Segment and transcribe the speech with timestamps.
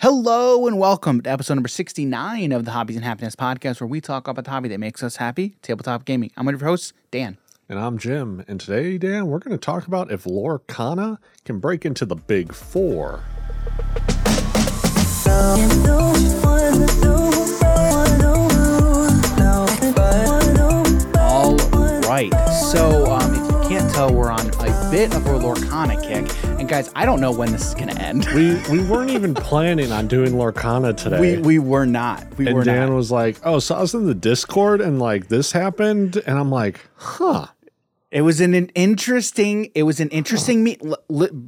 [0.00, 4.00] Hello and welcome to episode number 69 of the Hobbies and Happiness podcast, where we
[4.00, 6.30] talk about the hobby that makes us happy, tabletop gaming.
[6.36, 7.38] I'm one of your hosts, Dan.
[7.68, 8.44] And I'm Jim.
[8.46, 12.52] And today, Dan, we're going to talk about if Lorcana can break into the big
[12.52, 13.20] four.
[21.16, 21.56] All
[22.02, 22.32] right.
[22.70, 24.50] So, um, if you can't tell, we're on
[24.94, 26.32] bit of a Lorcana kick.
[26.60, 28.26] And guys, I don't know when this is going to end.
[28.26, 31.18] We we weren't even planning on doing Lorcana today.
[31.18, 32.24] We, we were not.
[32.38, 32.94] We and were Dan not.
[32.94, 36.48] was like, "Oh, so I was in the Discord and like this happened," and I'm
[36.48, 37.48] like, "Huh."
[38.12, 39.72] It was an, an interesting.
[39.74, 40.94] It was an interesting meme.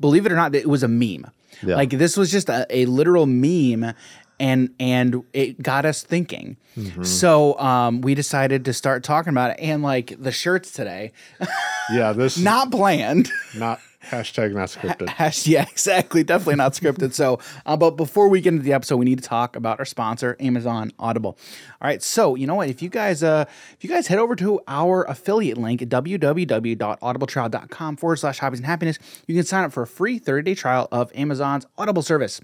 [0.01, 1.31] believe it or not, it was a meme.
[1.63, 1.77] Yeah.
[1.77, 3.95] Like this was just a, a literal meme,
[4.39, 6.57] and and it got us thinking.
[6.77, 7.05] Mm-hmm.
[7.05, 9.57] So um, we decided to start talking about it.
[9.61, 11.13] And like the shirts today,
[11.93, 13.31] Yeah, this not planned.
[13.57, 13.81] not
[14.11, 15.09] hashtag not scripted.
[15.19, 16.23] Hash- yeah, exactly.
[16.23, 17.15] Definitely not scripted.
[17.15, 19.85] So, uh, but before we get into the episode, we need to talk about our
[19.85, 21.39] sponsor, Amazon Audible.
[21.81, 22.03] All right.
[22.03, 22.69] So, you know what?
[22.69, 28.17] If you guys, uh, if you guys head over to our affiliate link www.audibletrial.com forward
[28.17, 31.11] slash hobbies and happiness, you can sign up for a free 30 day trial of
[31.15, 32.41] Amazon's Audible service.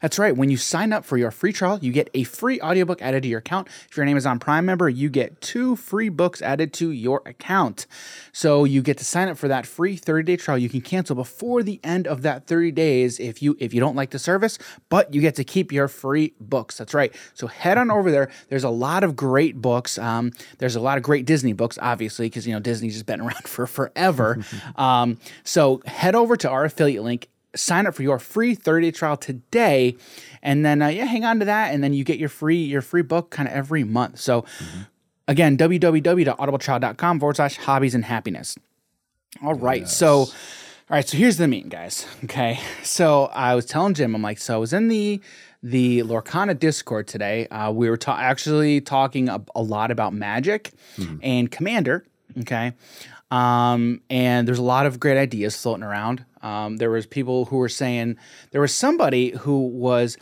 [0.00, 0.36] That's right.
[0.36, 3.28] When you sign up for your free trial, you get a free audiobook added to
[3.28, 3.68] your account.
[3.88, 7.86] If you're an Amazon Prime member, you get two free books added to your account.
[8.32, 10.58] So you get to sign up for that free 30-day trial.
[10.58, 13.96] You can cancel before the end of that 30 days if you if you don't
[13.96, 16.78] like the service, but you get to keep your free books.
[16.78, 17.14] That's right.
[17.34, 18.30] So head on over there.
[18.48, 19.98] There's a lot of great books.
[19.98, 23.20] Um, there's a lot of great Disney books, obviously, because you know Disney's just been
[23.30, 24.44] around for forever.
[24.76, 28.90] um, so head over to our affiliate link sign up for your free 30 day
[28.90, 29.96] trial today.
[30.42, 31.74] And then uh, yeah hang on to that.
[31.74, 34.18] And then you get your free your free book kind of every month.
[34.20, 34.44] So
[35.28, 38.56] again www.audibletrial.com forward slash hobbies and happiness.
[39.42, 39.88] All right.
[39.88, 41.08] So all right.
[41.08, 42.06] So here's the mean guys.
[42.24, 42.60] Okay.
[42.82, 45.20] So i was telling jim i'm like so i was in the
[45.62, 47.46] the lorcana discord today.
[47.48, 50.72] Uh, we were ta- actually talking a, a lot about magic
[51.22, 52.04] and commander.
[52.40, 52.72] Okay
[53.30, 56.24] um, and there's a lot of great ideas floating around.
[56.42, 58.16] Um, there was people who were saying
[58.50, 60.16] there was somebody who was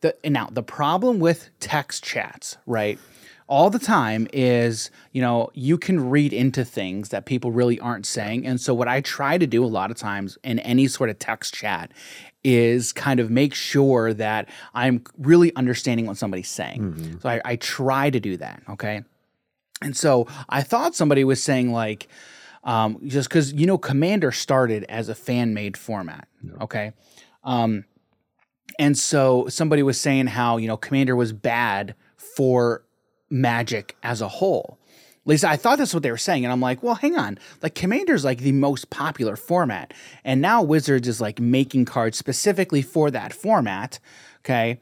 [0.00, 2.98] the now the problem with text chats, right?
[3.46, 8.06] All the time is you know you can read into things that people really aren't
[8.06, 11.10] saying, and so what I try to do a lot of times in any sort
[11.10, 11.90] of text chat
[12.42, 17.18] is kind of make sure that I'm really understanding what somebody's saying.
[17.20, 18.62] So I, I try to do that.
[18.68, 19.02] Okay.
[19.80, 22.06] And so I thought somebody was saying like,
[22.64, 26.26] um, just because you know, Commander started as a fan made format.
[26.60, 26.92] Okay.
[27.44, 27.84] Um,
[28.78, 32.84] and so somebody was saying how you know Commander was bad for
[33.30, 34.78] Magic as a whole.
[35.24, 37.38] At least I thought that's what they were saying, and I'm like, well, hang on.
[37.62, 39.94] Like Commander's like the most popular format,
[40.24, 43.98] and now Wizards is like making cards specifically for that format.
[44.40, 44.80] Okay.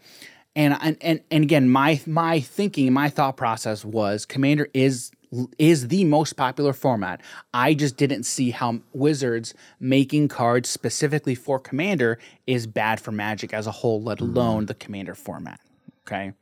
[0.54, 5.10] And, and and and again, my my thinking, my thought process was Commander is
[5.59, 7.20] is the most popular format.
[7.54, 13.54] I just didn't see how Wizards making cards specifically for Commander is bad for Magic
[13.54, 14.37] as a whole, let mm-hmm.
[14.37, 15.60] alone the Commander format.
[16.06, 16.32] Okay.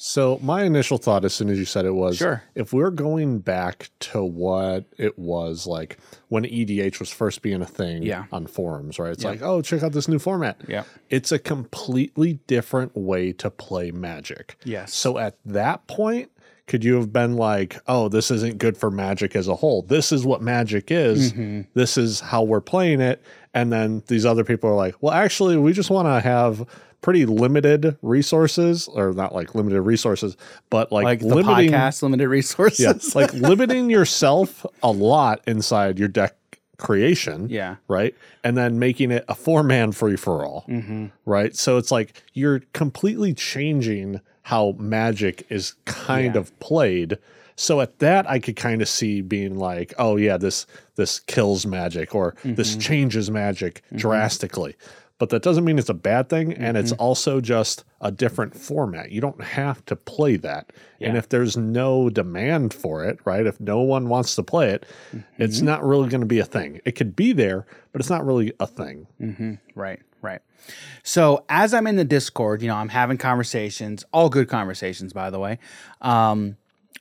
[0.00, 2.44] So my initial thought, as soon as you said it, was Sure.
[2.54, 7.66] if we're going back to what it was like when EDH was first being a
[7.66, 8.26] thing Yeah.
[8.30, 9.10] on forums, right?
[9.10, 10.60] It's like, oh, check out this new format.
[10.68, 10.84] Yeah.
[11.10, 14.56] It's a completely different way to play Magic.
[14.62, 14.94] Yes.
[14.94, 16.30] So at that point,
[16.68, 19.82] could you have been like, oh, this isn't good for Magic as a whole?
[19.82, 21.32] This is what Magic is.
[21.32, 21.62] Mm-hmm.
[21.74, 23.20] This is how we're playing it.
[23.54, 26.64] And then these other people are like, well, actually, we just want to have
[27.00, 30.36] pretty limited resources, or not like limited resources,
[30.70, 32.80] but like, Like the limiting, podcast limited resources.
[32.80, 36.34] yeah, like limiting yourself a lot inside your deck
[36.76, 37.76] creation yeah.
[37.88, 38.14] right?
[38.44, 41.06] And then making it a four man free for all, Mm-hmm.
[41.24, 41.54] right?
[41.56, 46.40] So it's like you're completely changing how magic is kind Yeah.
[46.40, 47.18] of played.
[47.54, 50.66] So at that, I could kind of see being like, oh yeah, this
[50.96, 52.80] this kills magic or this Mm-hmm.
[52.80, 54.74] changes magic drastically.
[55.18, 57.02] But that doesn't mean it's a bad thing, and it's Mm-hmm.
[57.02, 59.10] also just a different format.
[59.10, 60.72] You don't have to play that.
[61.00, 63.44] And if there's no demand for it, right?
[63.44, 65.42] If no one wants to play it, Mm-hmm.
[65.42, 66.80] it's not really going to be a thing.
[66.86, 69.08] It could be there, but it's not really a thing.
[69.74, 70.40] Right, right.
[71.02, 75.30] So as I'm in the Discord, you know, I'm having conversations, all good conversations, by
[75.30, 75.58] the way.
[76.00, 76.56] Um,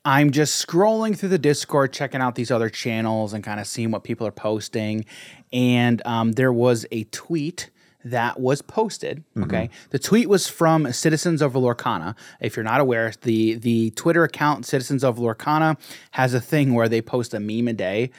[0.05, 3.91] I'm just scrolling through the Discord, checking out these other channels and kind of seeing
[3.91, 5.05] what people are posting.
[5.51, 7.69] And um, there was a tweet
[8.05, 9.23] that was posted.
[9.37, 12.15] Okay, the tweet was from Citizens of Lorcana.
[12.39, 15.77] If you're not aware, the the Twitter account Citizens of Lorcana
[16.11, 18.11] has a thing where they post a meme a day.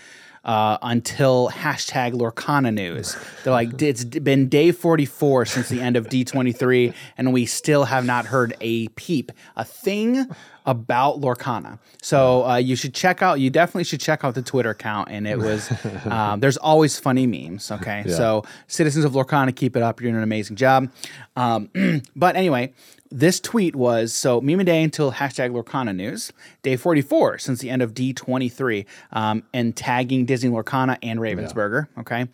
[0.44, 3.17] Uh, until hashtag Lorcana news.
[3.44, 8.05] They're like, it's been day 44 since the end of D23, and we still have
[8.05, 10.26] not heard a peep, a thing
[10.67, 11.79] about Lorcana.
[12.02, 15.08] So uh, you should check out, you definitely should check out the Twitter account.
[15.11, 15.73] And it was,
[16.05, 17.70] um, there's always funny memes.
[17.70, 18.05] Okay.
[18.08, 20.00] So, citizens of Lorcana, keep it up.
[20.00, 20.90] You're doing an amazing job.
[21.37, 21.70] Um,
[22.17, 22.75] but anyway,
[23.11, 26.33] this tweet was so meme a day until hashtag Lorcana news,
[26.63, 31.89] day 44 since the end of D23, um, and tagging Disney Lorcana and Ravensburger.
[31.99, 32.27] Okay.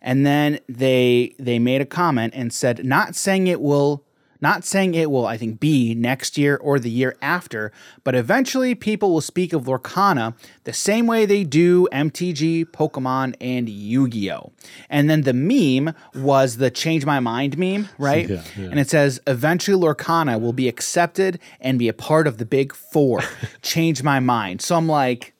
[0.00, 4.02] And then they they made a comment and said, not saying it will
[4.42, 7.72] not saying it will, I think, be next year or the year after,
[8.02, 10.34] but eventually people will speak of Lorcana
[10.64, 14.52] the same way they do MTG, Pokemon, and Yu Gi Oh!
[14.90, 18.28] And then the meme was the change my mind meme, right?
[18.28, 18.66] Yeah, yeah.
[18.70, 22.74] And it says, eventually Lorcana will be accepted and be a part of the big
[22.74, 23.20] four.
[23.62, 24.60] change my mind.
[24.60, 25.34] So I'm like,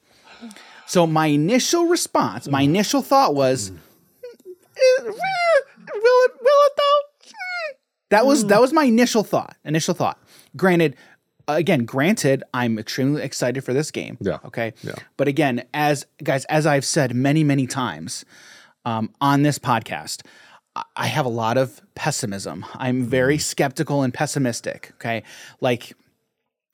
[0.86, 5.64] so my initial response, my initial thought was, "Eh, will it,
[5.94, 7.11] will it though?
[8.12, 8.60] That was that mm.
[8.60, 9.56] was my initial thought.
[9.64, 10.18] Initial thought.
[10.54, 10.96] Granted,
[11.48, 14.18] again, granted, I'm extremely excited for this game.
[14.20, 14.38] Yeah.
[14.44, 14.74] Okay.
[14.82, 14.96] Yeah.
[15.16, 18.26] But again, as guys, as I've said many, many times
[18.84, 20.26] um, on this podcast,
[20.76, 22.66] I- I have a lot of pessimism.
[22.74, 23.40] I'm very mm.
[23.40, 24.92] skeptical and pessimistic.
[24.96, 25.22] Okay.
[25.62, 25.94] Like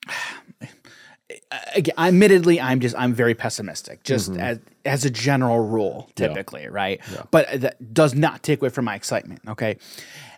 [1.73, 4.41] again, admittedly, I'm just I'm very pessimistic, just mm-hmm.
[4.41, 6.99] as as a general rule, typically, right?
[7.13, 7.23] Yeah.
[7.31, 9.41] But that does not take away from my excitement.
[9.47, 9.77] Okay.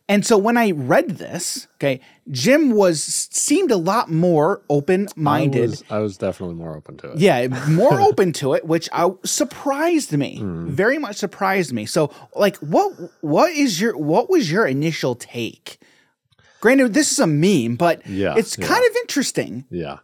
[0.10, 5.12] And so when I read this, okay, Jim was seemed a lot more open I
[5.16, 5.70] minded.
[5.70, 7.18] was, I was definitely more open to it.
[7.20, 10.40] Yeah, more open to it, which I, surprised me.
[10.40, 10.70] Hmm.
[10.70, 11.86] Very much surprised me.
[11.86, 15.78] So, like, what what is your what was your initial take?
[16.60, 18.68] Granted, this is a meme, but Yeah, it's yeah.
[18.68, 19.66] kind of interesting.
[19.72, 20.00] Yeah.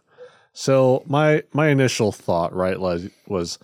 [0.54, 3.58] So my my initial thought, right, was, was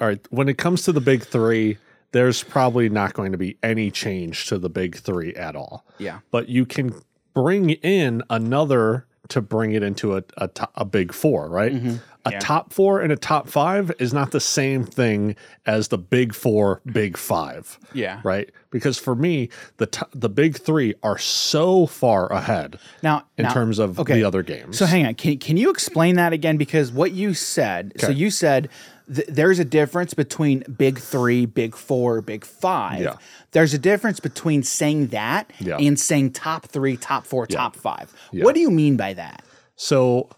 [0.00, 1.76] all right, when it comes to the big 3,
[2.12, 5.84] there's probably not going to be any change to the big 3 at all.
[5.98, 6.20] Yeah.
[6.30, 6.94] But you can
[7.34, 11.72] bring in another to bring it into a a, to- a big 4, right?
[11.72, 11.96] A Mm-hmm.
[12.32, 12.40] Yeah.
[12.40, 15.34] top 4 and a top 5 is not the same thing
[15.64, 18.20] as the big 4, big 5 Yeah.
[18.22, 18.50] right?
[18.70, 23.54] Because for me, the t- the big three are so far ahead Now, in now-
[23.54, 24.14] terms of okay.
[24.14, 24.76] the other games.
[24.78, 26.56] So hang on, can can you explain that again?
[26.58, 28.68] Because what you said, so you said
[29.12, 33.00] th- there's a difference between big three, big four, big five.
[33.00, 33.14] Yeah.
[33.52, 35.76] There's a difference between saying that Yeah.
[35.78, 38.12] and saying top three, top four, top five.
[38.32, 38.44] Yeah.
[38.44, 39.42] What do you mean by that?
[39.76, 40.28] So,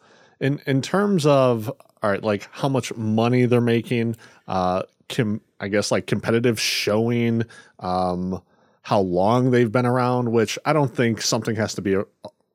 [0.40, 1.68] in in terms of
[2.02, 4.16] all right, like how much money they're making,
[4.48, 7.44] uh, com- I guess like competitive showing,
[7.80, 8.40] um,
[8.82, 10.32] how long they've been around.
[10.32, 12.04] Which I don't think something has to be a-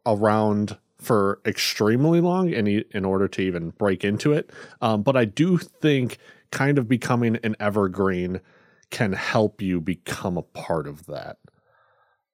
[0.08, 4.50] around for extremely long in e- in order to even break into it.
[4.82, 6.18] Um, but I do think
[6.52, 8.42] kind of becoming an evergreen
[8.90, 11.38] can help you become a part of that.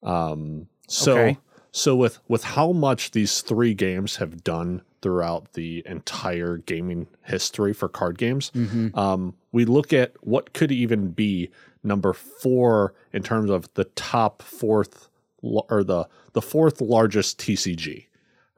[0.04, 1.38] Um, so Okay.
[1.72, 7.74] so with with how much these three games have done throughout the entire gaming history
[7.74, 8.52] for card games,
[8.94, 11.50] um, we look at what could even be
[11.84, 15.10] number four in terms of the top fourth
[15.42, 18.06] or the the fourth largest TCG,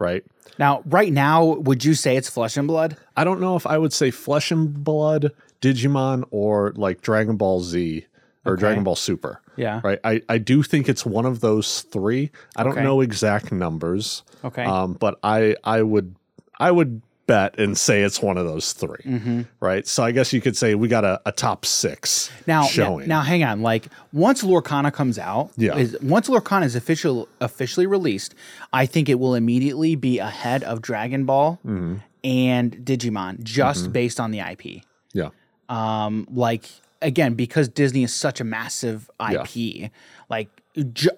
[0.04, 0.24] right?
[0.60, 2.96] Now, right now, would you say it's flesh and blood?
[3.18, 7.62] I don't know if I would say Flesh and Blood, Digimon, or like Dragon Ball
[7.62, 8.06] Z
[8.46, 9.42] or Dragon Ball Super.
[9.56, 9.82] Yeah.
[9.84, 10.00] Right.
[10.04, 12.30] I, I do think it's one of those three.
[12.56, 12.84] I don't Okay.
[12.84, 14.24] know exact numbers.
[14.44, 14.64] Okay.
[14.64, 16.16] Um, but I I would
[16.60, 19.42] I would bet and say it's one of those 3 Mm-hmm.
[19.60, 19.88] Right.
[19.88, 23.08] So I guess you could say we got a, a top six Now, showing.
[23.08, 23.62] now, hang on.
[23.62, 25.76] Like once Lorcana comes out, Yeah.
[25.78, 28.36] is, once Lorcana is official officially released,
[28.74, 31.96] I think it will immediately be ahead of Dragon Ball Mm-hmm.
[32.24, 34.84] and Digimon, just based on the IP.
[35.14, 35.30] yeah.
[35.70, 36.70] Um, like
[37.02, 39.92] again, because Disney is such a massive IP,
[40.30, 40.63] like j-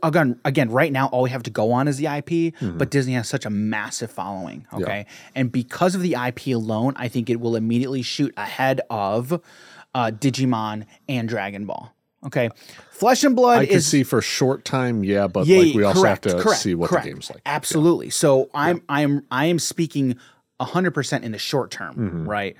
[0.03, 2.77] again, again, right now all we have to go on is the IP, Mm-hmm.
[2.77, 4.65] but Disney has such a massive following.
[4.73, 9.41] Okay, and because of the IP alone, I think it will immediately shoot ahead of
[9.93, 11.91] uh, Digimon and Dragon Ball.
[12.25, 12.49] Okay,
[12.91, 15.75] Flesh and Blood I could is see for a short time, yeah, but yeah, like
[15.75, 17.05] we also have to correct, see what correct.
[17.05, 17.41] the game's like.
[17.45, 18.09] Absolutely.
[18.09, 20.17] So I'm I'm I am speaking
[20.63, 22.55] hundred percent in the short term, right?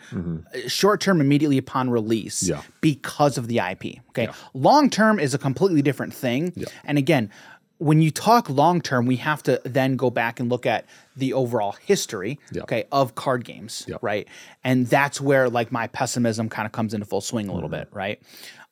[0.67, 2.53] Short term immediately upon release, Mm-hmm.
[2.55, 2.61] Yeah.
[2.81, 3.99] because of the IP.
[4.09, 4.27] Okay.
[4.53, 6.53] Long term is a completely different thing.
[6.83, 7.29] And again,
[7.77, 10.85] when you talk long term, we have to then go back and look at
[11.15, 12.63] the overall history, Yeah.
[12.63, 13.97] okay, of card games, Yeah.
[14.01, 14.27] right?
[14.63, 17.79] And that's where like my pessimism kind of comes into full swing a little Mm-hmm.
[17.79, 18.21] bit, right?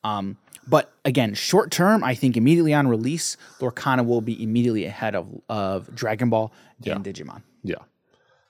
[0.04, 0.38] Um,
[0.68, 5.28] but again, short term, I think immediately on release, Lorcana will be immediately ahead of
[5.50, 6.54] of Dragon Ball
[6.86, 7.42] and Digimon.
[7.64, 7.76] Yeah.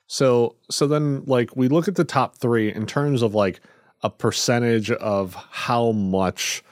[0.06, 3.60] So so then like we look at the top 3 in terms of like
[4.02, 6.62] a percentage of how much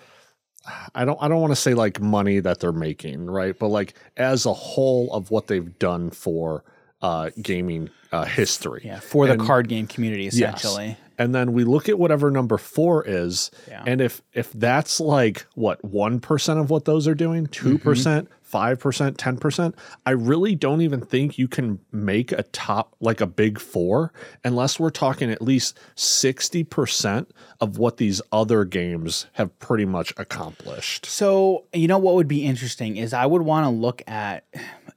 [0.95, 3.59] I don't I don't want to say like money that they're making, right?
[3.59, 6.63] But like as a whole of what they've done for
[7.01, 8.83] uh, gaming uh, history.
[8.85, 10.89] Yeah, for and, the card game community essentially.
[10.89, 10.97] Yes.
[11.19, 13.83] And then we look at whatever number 4 is yeah.
[13.87, 18.42] and if if that's like what 1% of what those are doing, 2%, percent mm-hmm.
[18.53, 23.59] 5%, 10%, I really don't even think you can make a top, like a big
[23.59, 24.13] four,
[24.45, 27.27] unless we're talking at least 60%
[27.61, 31.07] of what these other games have pretty much accomplished.
[31.07, 34.45] So, you know what would be interesting is I would want to look at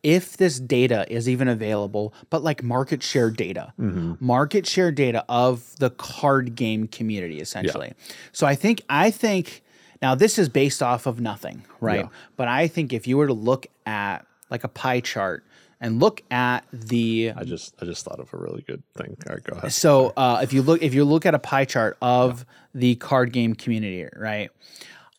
[0.03, 4.13] if this data is even available, but like market share data, mm-hmm.
[4.19, 7.87] market share data of the card game community, essentially.
[7.87, 8.15] Yeah.
[8.31, 9.63] So I think, I think
[10.05, 12.01] now this is based off of nothing, right?
[12.01, 12.09] Yeah.
[12.37, 14.19] But I think if you were to look at
[14.51, 15.43] like a pie chart
[15.81, 19.17] and look at the I just I just thought of a really good thing.
[19.27, 19.73] All right, go ahead.
[19.73, 22.45] so uh, if you look if you look at a pie chart of
[22.75, 24.51] the card game community, right?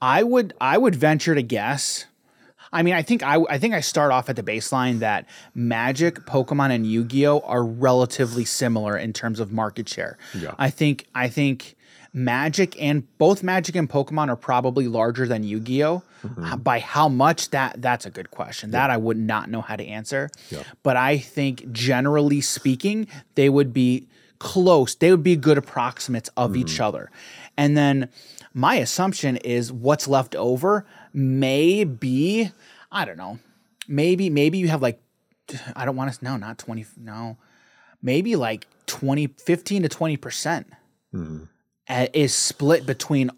[0.01, 2.07] I would I would venture to guess.
[2.73, 6.21] I mean, I think I I think I start off at the baseline that Magic,
[6.27, 10.17] Pokemon, and Yu Gi Oh are relatively similar in terms of market share.
[10.33, 10.55] Yeah.
[10.61, 11.76] I think I think
[12.17, 16.03] Magic and both Magic and Pokemon are probably larger than Yu Gi Oh.
[16.25, 16.45] Mm-hmm.
[16.45, 17.51] Uh, by how much?
[17.51, 18.71] That that's a good question.
[18.71, 20.31] That I would not know how to answer.
[20.51, 20.63] Yeah.
[20.83, 24.09] But I think generally speaking, they would be
[24.39, 24.95] close.
[24.95, 26.85] They would be good approximates of each mm-hmm.
[26.85, 27.11] other.
[27.59, 28.09] And then
[28.55, 32.51] my assumption is what's left over may be,
[32.91, 33.39] I don't know,
[33.87, 35.03] maybe maybe you have like,
[35.77, 37.37] I don't want to no not twenty no,
[38.01, 40.67] maybe like 20, 15 to twenty percent
[41.15, 41.47] uh,
[41.89, 43.31] is split between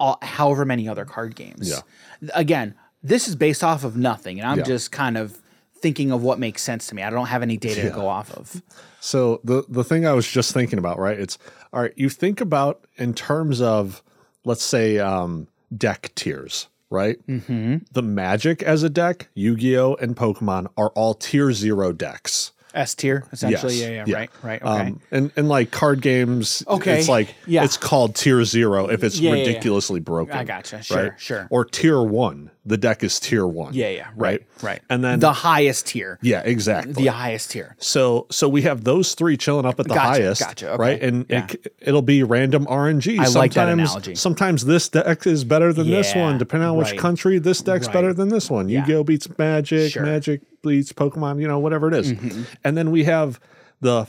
[0.00, 1.68] all, however many other card games.
[1.70, 2.30] Yeah.
[2.34, 4.64] Again, this is based off of nothing, and I'm Yeah.
[4.64, 5.38] just kind of
[5.80, 7.02] thinking of what makes sense to me.
[7.02, 8.62] I don't have any data to go off of.
[9.00, 11.18] So the the thing I was just thinking about, right?
[11.18, 11.36] It's
[11.72, 11.92] all right.
[11.96, 14.02] You think about in terms of
[14.44, 17.16] let's say um, deck tiers, right?
[17.26, 17.76] Mm-hmm.
[17.92, 22.52] The Magic as a deck, Yu Gi Oh, and Pokemon are all tier zero decks.
[22.74, 23.74] S tier, essentially.
[23.76, 23.82] Yes.
[23.82, 24.16] Yeah, yeah, Yeah.
[24.16, 24.62] right, right.
[24.62, 24.88] Okay.
[24.88, 26.98] Um, and and like card games, Okay.
[26.98, 27.64] it's like Yeah.
[27.64, 29.32] it's called tier zero if it's yeah.
[29.32, 30.36] ridiculously broken.
[30.36, 30.82] I gotcha.
[30.82, 31.12] Sure, right?
[31.16, 31.46] sure.
[31.50, 33.74] Or tier one, the deck is tier one.
[33.74, 34.80] yeah, yeah, right, right.
[34.88, 36.92] And then the highest tier, yeah, exactly.
[36.94, 37.76] the highest tier.
[37.78, 41.02] So so we have those three chilling up at the Gotcha, highest, gotcha, okay, right?
[41.02, 41.46] And yeah.
[41.50, 43.18] it, it'll be random RNG.
[43.18, 44.14] I like that Sometimes- analogy.
[44.14, 46.98] Sometimes this deck is better than this one, depending on which right.
[46.98, 47.38] country.
[47.38, 47.92] This deck's Right.
[47.92, 48.68] better than this one.
[48.68, 48.80] Yeah.
[48.80, 50.02] Yu-Gi-Oh beats Magic, Sure.
[50.02, 51.40] Magic beats Pokemon.
[51.40, 52.12] You know, whatever it is.
[52.14, 52.42] Mm-hmm.
[52.64, 53.38] And then we have
[53.80, 54.06] the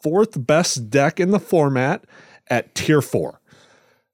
[0.00, 2.04] fourth best deck in the format
[2.48, 3.40] at tier four.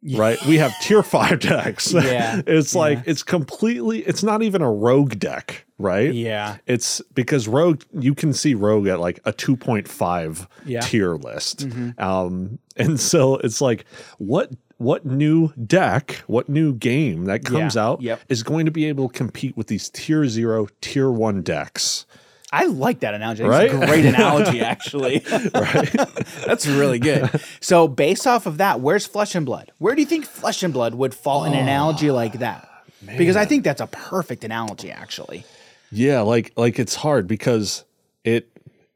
[0.18, 1.92] Right, we have tier five decks.
[1.94, 3.04] Yeah, it's like yeah.
[3.12, 4.00] it's completely.
[4.00, 6.12] It's not even a rogue deck, right?
[6.12, 10.80] Yeah, It's because Rogue, you can see Rogue at like a 2.5 Yeah.
[10.80, 10.88] Mm-hmm.
[10.90, 11.66] tier list.
[11.98, 13.84] Um, and so it's like,
[14.18, 17.84] what what new deck, what new game that comes Yeah.
[17.84, 18.20] out Yep.
[18.28, 22.04] is going to be able to compete with these tier zero, tier one decks?
[22.52, 23.42] I like that analogy.
[23.44, 25.24] That's a great analogy, actually.
[25.54, 25.90] Right?
[26.46, 27.30] That's really good.
[27.60, 29.72] So, based off of that, where's Flesh and Blood?
[29.78, 32.68] Where do you think Flesh and Blood would fall in an analogy like that?
[33.16, 35.44] Because I think that's a perfect analogy, actually.
[35.90, 37.84] yeah, like like it's hard because
[38.22, 38.48] it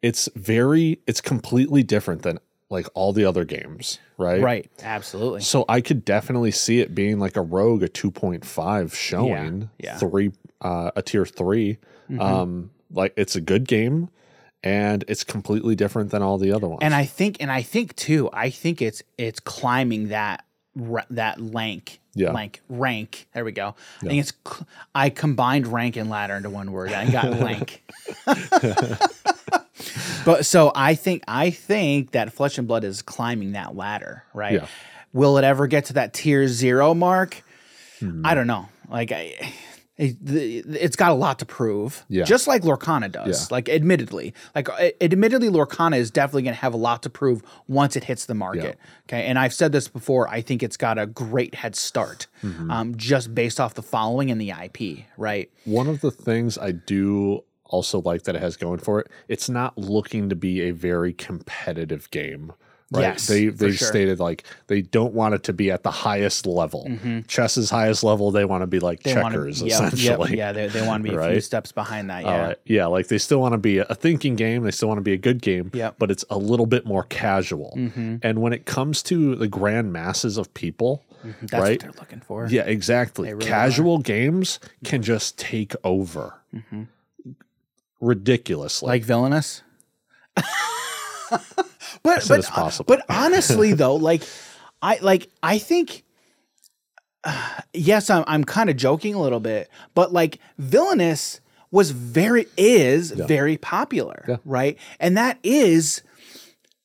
[0.03, 2.39] it's very it's completely different than
[2.71, 4.41] like all the other games, right?
[4.41, 4.71] Right.
[4.83, 5.41] Absolutely.
[5.41, 9.97] So I could definitely see it being like a rogue, a 2.5 showing, yeah.
[9.97, 9.99] Mm-hmm.
[10.09, 11.79] three, uh, a tier 3
[12.21, 14.09] Um, like it's a good game
[14.63, 16.81] and it's completely different than all the other ones.
[16.83, 20.45] And I think, and I think too, I think it's it's climbing that
[21.11, 22.33] that rank, Yeah.
[22.33, 23.29] rank, rank.
[23.33, 23.75] There we go.
[24.03, 24.33] I think it's
[24.95, 26.93] I combined rank and ladder into one word.
[26.93, 27.83] I got rank.
[30.25, 34.55] but so I think I think that Flesh and Blood is climbing that ladder, right?
[34.55, 34.67] Yeah.
[35.13, 37.43] Will it ever get to that tier zero mark?
[38.01, 38.25] Hmm.
[38.27, 38.69] I don't know.
[38.91, 39.53] Like I.
[39.99, 42.25] It's got a lot to prove, Yeah.
[42.25, 43.43] just like Lorcana does.
[43.43, 43.55] Yeah.
[43.55, 44.69] Like, admittedly, like
[45.01, 48.35] admittedly, Lorcana is definitely going to have a lot to prove once it hits the
[48.35, 48.79] market.
[49.09, 50.29] Okay, and I've said this before.
[50.29, 52.71] I think it's got a great head start, Mm-hmm.
[52.71, 55.05] um, just based off the following and the IP.
[55.17, 55.51] Right?
[55.65, 59.49] One of the things I do also like that it has going for it, it's
[59.49, 62.53] not looking to be a very competitive game.
[62.93, 63.01] Right.
[63.01, 63.89] Yes, they they've sure.
[63.89, 66.89] stated like they don't want it to be at the highest level.
[67.27, 69.17] Chess's highest level, they want to be like Mm-hmm.
[69.17, 70.37] They checkers, yep, yep, essentially.
[70.39, 72.23] yeah, they, they want to be a few steps behind that.
[72.23, 72.31] Yeah.
[72.31, 74.63] Uh, yeah, like they still want to be a thinking game.
[74.63, 75.91] They still want to be a good game, Yep.
[75.95, 75.97] Mm-hmm.
[75.99, 77.73] but it's a little bit more casual.
[78.23, 81.03] And when it comes to the grand masses of people,
[81.43, 81.71] That's right?
[81.71, 82.47] what they're looking for.
[82.49, 83.33] Yeah, exactly.
[83.35, 86.35] really Casual games can just take over
[88.01, 88.87] ridiculously.
[88.87, 89.63] like villainous.
[92.15, 92.87] but said but it's possible.
[92.97, 94.23] but honestly though, like
[94.83, 96.05] I like I think
[97.25, 102.47] uh, yes, I'm I'm kind of joking a little bit, but like Villainous was very
[102.57, 104.37] is very popular, Yeah.
[104.45, 104.79] right?
[105.01, 106.03] And that is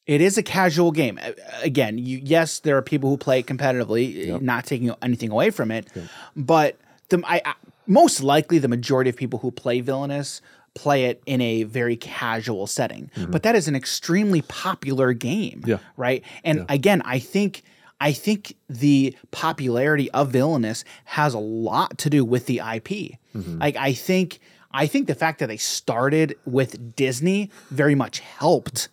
[0.08, 1.20] it is a casual game.
[1.62, 5.70] Again, you, yes, there are people who play it competitively, not taking anything away from
[5.72, 5.88] it,
[6.36, 6.78] but
[7.10, 7.54] the I, I
[7.86, 10.42] most likely the majority of people who play Villainous
[10.74, 13.10] play it in a very casual setting.
[13.16, 13.32] Mm-hmm.
[13.32, 15.78] But that is an extremely popular game, Yeah.
[15.98, 16.24] right?
[16.44, 17.64] And again, I think
[18.00, 23.20] I think the popularity of Villainous has a lot to do with the IP.
[23.36, 23.60] Mm-hmm.
[23.60, 24.40] Like I think
[24.72, 28.88] I think the fact that they started with Disney very much helped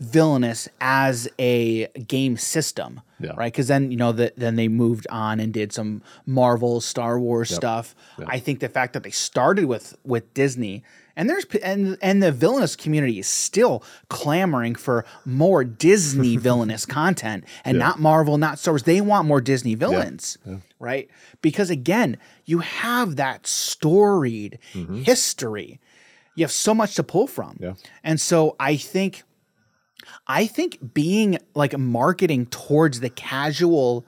[0.00, 3.32] Villainous as a game system, Yeah.
[3.36, 3.52] right?
[3.52, 7.54] Because then you know that then they moved on and did some Marvel, Star Wars
[7.54, 7.94] stuff.
[8.26, 10.82] I think the fact that they started with with Disney
[11.16, 17.44] and there's and and the villainous community is still clamoring for more Disney villainous content
[17.64, 18.82] and not Marvel, not Star Wars.
[18.82, 20.38] They want more Disney villains,
[20.78, 21.08] right?
[21.40, 25.02] Because again, you have that storied mm-hmm.
[25.02, 25.80] history.
[26.36, 27.56] You have so much to pull from.
[27.60, 27.74] Yeah.
[28.02, 29.22] And so I think
[30.26, 34.04] I think being like marketing towards the casual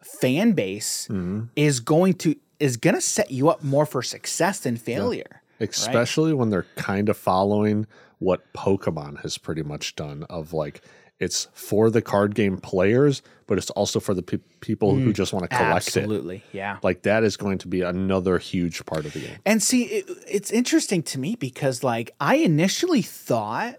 [0.00, 1.44] fan base mm-hmm.
[1.56, 5.42] is going to is going to set you up more for success than failure.
[5.60, 7.86] Especially when they're kind of following
[8.18, 10.82] what Pokemon has pretty much done of like
[11.20, 15.14] it's for the card game players, but it's also for the pe- people who mm.
[15.14, 15.96] just want to collect it.
[15.98, 16.42] Absolutely.
[16.52, 16.78] Yeah.
[16.82, 19.36] Like that is going to be another huge part of the game.
[19.46, 23.76] And see, it, it's interesting to me because like I initially thought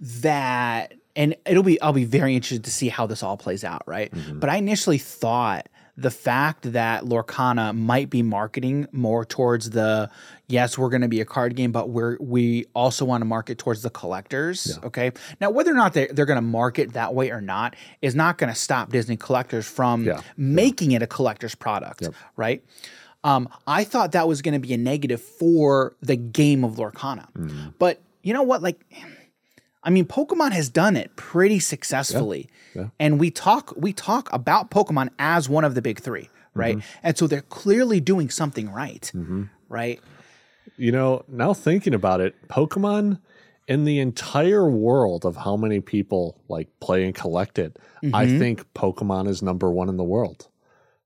[0.00, 3.82] that, and it'll be, I'll be very interested to see how this all plays out,
[3.86, 4.10] right?
[4.10, 4.38] Mm-hmm.
[4.38, 10.08] But I initially thought the fact that Lorcana might be marketing more towards the,
[10.48, 13.58] yes, we're going to be a card game, but we're, we also want to market
[13.58, 14.78] towards the collectors.
[14.84, 15.12] Okay.
[15.40, 18.38] Now, whether or not they're, they're going to market that way or not is not
[18.38, 20.20] going to stop Disney collectors from Yeah.
[20.36, 22.64] making it a collector's product, right?
[23.22, 27.26] Um, I thought that was going to be a negative for the game of Lorcana.
[27.78, 28.62] But you know what?
[28.62, 28.80] Like,
[29.82, 32.48] I mean, Pokemon has done it pretty successfully.
[32.98, 36.60] And we talk we talk about Pokemon as one of the big three, mm-hmm.
[36.60, 36.78] right?
[37.02, 39.10] And so they're clearly doing something right.
[39.14, 39.44] Mm-hmm.
[39.68, 40.00] Right.
[40.76, 43.20] You know, now thinking about it, Pokemon
[43.68, 48.38] in the entire world of how many people like play and collect it, I mm-hmm.
[48.38, 50.48] think Pokemon is number one in the world.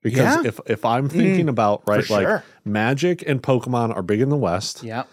[0.03, 0.49] Because Yeah.
[0.49, 2.45] if if I'm thinking about right, like sure.
[2.65, 5.05] Magic and Pokemon are big in the West, Yeah.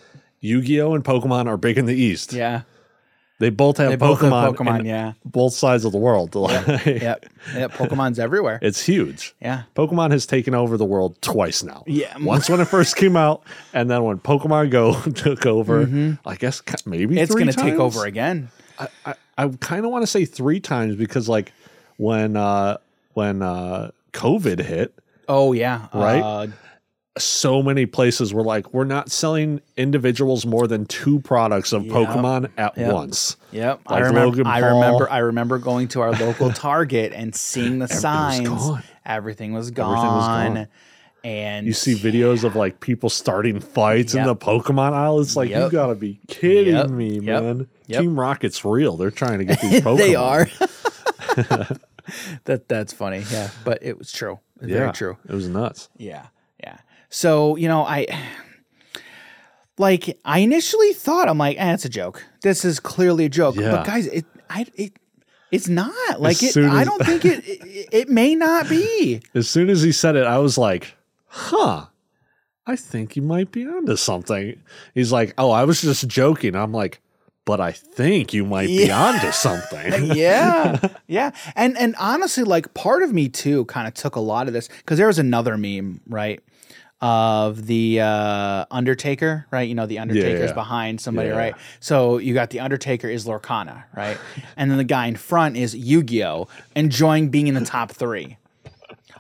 [0.42, 2.34] Yu-Gi-Oh and Pokemon are big in the East.
[2.34, 2.64] Yeah.
[3.42, 5.14] They both have They both have Pokemon, Pokemon, in yeah.
[5.26, 6.36] both sides of the world.
[6.42, 7.26] Like, Yep.
[7.56, 7.72] Yep.
[7.74, 8.60] Pokemon's everywhere.
[8.62, 9.34] It's huge.
[9.42, 9.64] Yeah.
[9.76, 11.84] Pokemon has taken over the world twice now.
[11.88, 12.16] Yeah.
[12.22, 13.42] Once when it first came out,
[13.74, 17.24] and then when Pokemon Go took over, I guess maybe Mm-hmm.
[17.24, 18.50] It's going to take over again.
[18.78, 21.52] I, I, I kind of want to say three times because like
[21.98, 22.78] when uh
[23.14, 24.94] when uh COVID hit,
[25.28, 25.88] Oh, yeah.
[25.94, 26.22] Right?
[26.22, 26.48] Uh,
[27.18, 32.50] so many places were like, we're not selling individuals more than two products of Pokemon
[32.58, 32.94] at Yep.
[32.94, 33.36] once.
[33.52, 34.48] Yep, I remember.
[34.48, 35.10] I remember.
[35.12, 38.48] I remember going to our local Target and seeing the signs.
[38.48, 38.84] gone.
[39.06, 39.98] Everything was gone.
[39.98, 40.68] Everything was gone.
[41.24, 45.20] And You see videos of like people starting fights in the Pokemon aisle.
[45.20, 46.90] It's like you gotta be kidding Yep.
[46.90, 47.44] me, Yep.
[47.44, 47.68] man.
[47.88, 48.02] Yep.
[48.02, 48.96] Team Rocket's real.
[48.98, 49.98] They're trying to get these Pokemon.
[49.98, 50.46] they are.
[52.46, 53.24] that that's funny.
[53.32, 54.40] Yeah, but it was true.
[54.62, 55.18] Yeah, Very true.
[55.28, 55.90] It was nuts.
[55.98, 56.26] Yeah, yeah.
[57.12, 58.08] So you know, I
[59.78, 62.26] like I initially thought I'm like, eh, it's a joke.
[62.42, 63.56] This is clearly a joke.
[63.56, 63.72] Yeah.
[63.72, 64.94] But guys, it I it.
[65.52, 66.54] It's not like it.
[66.54, 67.90] soon I don't think it, it.
[67.92, 69.22] It may not be.
[69.36, 70.96] As soon as he said it, I was like,
[71.28, 71.86] huh.
[72.66, 74.62] I think you might be onto something.
[74.94, 76.56] He's like, Oh, I was just joking.
[76.56, 77.02] I'm like,
[77.44, 80.16] but I think you might be onto something.
[80.16, 84.48] yeah yeah and and honestly like part of me too kind of took a lot
[84.48, 86.42] of this because there was another meme right
[87.02, 90.54] of the uh undertaker right you know the undertaker's yeah.
[90.54, 91.38] behind somebody Yeah.
[91.38, 94.18] right so you got the undertaker is lorcana right
[94.58, 98.38] and then the guy in front is yu-gi-oh enjoying being in the top three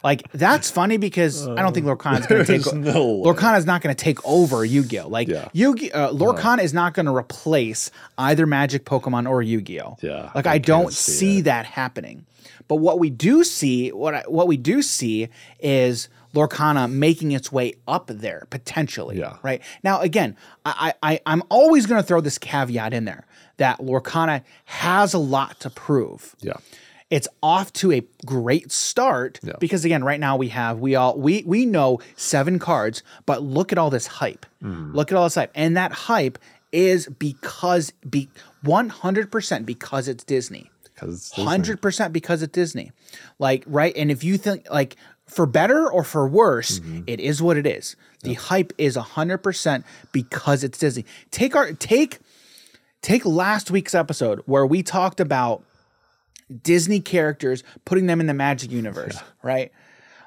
[0.04, 2.74] like that's funny because I don't think Lorcana's going to take.
[2.74, 3.22] No.
[3.24, 5.08] Lorcana's not going to take over Yu-Gi-Oh.
[5.08, 5.48] Like Yeah.
[5.54, 9.98] Yu-Gi, uh, Lorcana is not going to replace either Magic, Pokemon, or Yu-Gi-Oh.
[10.02, 12.26] Yeah, like I I, don't see see that happening.
[12.68, 15.28] But what we do see, what I, what we do see
[15.60, 19.20] is Lorcana making its way up there potentially.
[19.20, 19.38] Yeah.
[19.44, 23.26] Right now, again, I, I I'm always going to throw this caveat in there
[23.58, 26.54] that Lorcana has a lot to prove yeah.
[27.12, 29.54] it's off to a great start Yeah.
[29.60, 33.72] because again right now we have we all we we know seven cards but look
[33.72, 34.96] at all this hype Mm-hmm.
[34.96, 36.40] look at all this hype and that hype
[36.72, 38.30] is because be
[38.66, 41.44] 100% because it's disney because it's Disney.
[41.46, 42.92] hundred percent because it's Disney.
[43.40, 44.96] Like right, and if you think like
[45.32, 47.04] for better or for worse, Mm-hmm.
[47.08, 47.96] it is what it is.
[48.24, 51.06] The hype is hundred percent because it's Disney.
[51.32, 52.20] Take our take
[53.02, 55.64] take last week's episode where we talked about
[56.64, 59.72] Disney characters putting them in the Magic universe, right?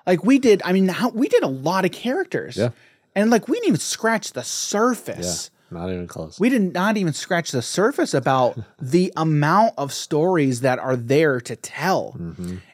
[0.06, 0.62] Like we did.
[0.64, 2.70] I mean, how, we did a lot of characters, Yeah.
[3.14, 6.38] and like we didn't even scratch the Yeah, surface not even close.
[6.40, 11.40] we did not even scratch the surface about the amount of stories that are there
[11.42, 12.16] to tell.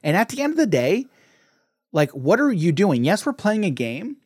[0.03, 1.07] And at the end of the day,
[1.93, 3.05] like what are you doing?
[3.05, 4.17] Yes, we're playing a game,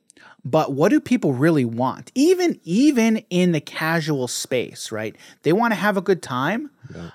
[0.44, 2.12] but what do people really want?
[2.14, 5.16] Even even in the casual space, right?
[5.42, 6.70] They want to have a good time.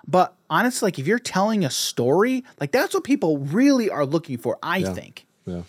[0.08, 4.38] But honestly, like if you're telling a story, like that's what people really are looking
[4.38, 5.26] for, I think.
[5.46, 5.62] yeah.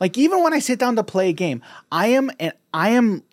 [0.00, 3.24] Like even when I sit down to play a game, I am and I am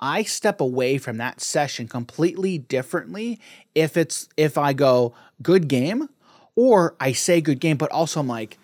[0.00, 3.40] I step away from that session completely differently
[3.74, 6.08] if it's if I go good game
[6.56, 8.58] or I say good game, but also I'm like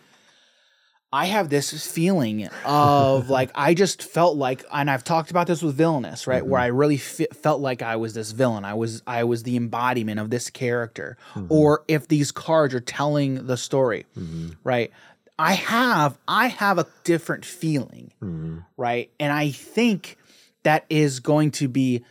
[1.13, 5.61] I have this feeling of like I just felt like, and I've talked about this
[5.63, 6.45] with villainous, right?
[6.47, 8.65] Where I really fe- felt like I was this villain.
[8.65, 11.17] I was I was the embodiment of this character.
[11.49, 14.07] Or if these cards are telling the story,
[14.63, 14.93] right?
[15.39, 18.13] I have I have a different feeling,
[18.77, 19.11] right?
[19.19, 20.17] And I think
[20.63, 22.05] that is going to be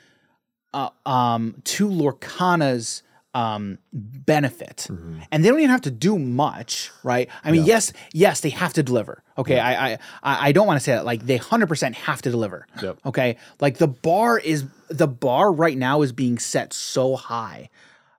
[0.74, 3.04] uh, um, to Lorcana's
[3.34, 7.30] um, benefit, and they don't even have to do much, right?
[7.44, 9.24] I mean, yes, yes, they have to deliver.
[9.38, 12.22] Okay, I, I, I I don't want to say that like they hundred percent have
[12.24, 12.66] to deliver.
[12.82, 13.00] Yep.
[13.06, 17.70] Okay, like the bar is the bar right now is being set so high,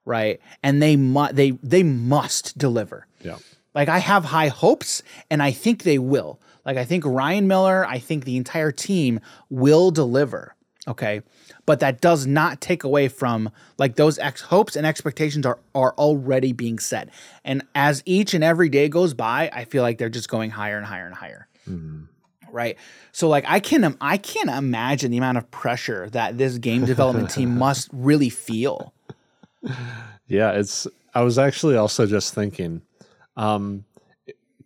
[0.05, 0.41] right?
[0.63, 3.07] And they must they they must deliver.
[3.21, 3.39] Yeah.
[3.75, 6.41] Like I have high hopes and I think they will.
[6.65, 10.55] Like I think Ryan Miller, I think the entire team will deliver.
[10.91, 11.23] Okay.
[11.67, 15.95] But that does not take away from like those ex hopes and expectations are are
[15.97, 17.09] already being set.
[17.45, 20.77] And as each and every day goes by, I feel like they're just going higher
[20.77, 21.47] and higher and higher.
[22.51, 22.77] Right.
[23.13, 27.31] So like I can I can't imagine the amount of pressure that this game development
[27.31, 28.93] team must really feel.
[30.27, 30.87] Yeah, it's.
[31.15, 32.83] I was actually also just thinking,
[33.37, 33.85] um,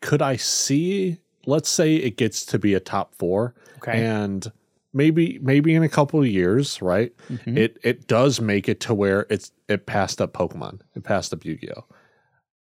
[0.00, 1.18] could I see?
[1.46, 4.02] Let's say it gets to be a top four, Okay.
[4.04, 4.50] and
[4.94, 7.12] maybe maybe in a couple of years, right?
[7.30, 7.58] Mm-hmm.
[7.58, 11.44] It it does make it to where it's it passed up Pokemon, it passed up
[11.44, 11.84] Yu Gi Oh.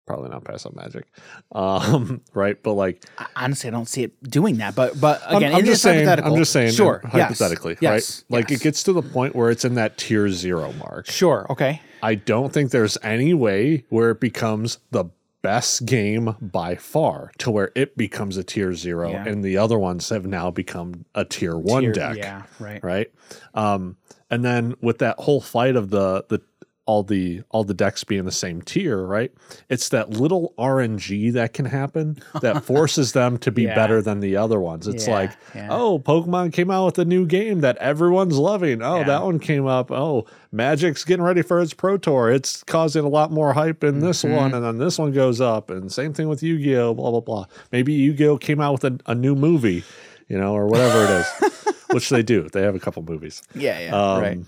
[0.06, 1.04] Probably not pass up Magic,
[1.52, 2.62] um, right?
[2.62, 4.76] But like, honestly, I don't see it doing that.
[4.76, 5.98] But but I'm- again, I'm, just saying.
[6.06, 6.32] hypothetical.
[6.32, 6.72] I'm just saying.
[6.74, 7.00] Sure.
[7.02, 8.38] yes, hypothetically, yes, right?
[8.38, 8.60] Like yes.
[8.60, 11.10] it gets to the point where it's in that tier zero mark.
[11.10, 11.46] Sure.
[11.50, 11.80] Okay.
[12.04, 15.06] I don't think there's any way where it becomes the
[15.46, 19.28] best game by far to where it becomes a tier zero Yeah.
[19.28, 22.16] and the other ones have now become a tier one Tier- deck.
[22.16, 22.42] Yeah.
[22.58, 22.82] Right.
[22.82, 23.10] Right.
[23.54, 23.96] Um,
[24.30, 26.40] and then with that whole fight of the the
[26.86, 29.32] all the all the decks being the same tier, right?
[29.68, 33.74] It's that little RNG that can happen that forces them to be Yeah.
[33.74, 34.86] better than the other ones.
[34.86, 35.68] It's Yeah, like, yeah.
[35.70, 38.82] oh, Pokemon came out with a new game that everyone's loving.
[38.82, 39.90] Oh, that one came up.
[39.90, 42.30] Oh, Magic's getting ready for its Pro Tour.
[42.30, 44.34] It's causing a lot more hype in this Mm-hmm.
[44.36, 45.70] one, and then this one goes up.
[45.70, 46.94] And same thing with Yu Gi Oh!
[46.94, 47.46] Blah blah blah.
[47.72, 48.38] Maybe Yu Gi Oh!
[48.38, 49.82] came out with a, a new movie,
[50.28, 52.48] you know, or whatever it is, which they do.
[52.52, 53.42] They have a couple movies.
[53.56, 53.80] Yeah.
[53.80, 53.90] Yeah.
[54.14, 54.38] Um, right.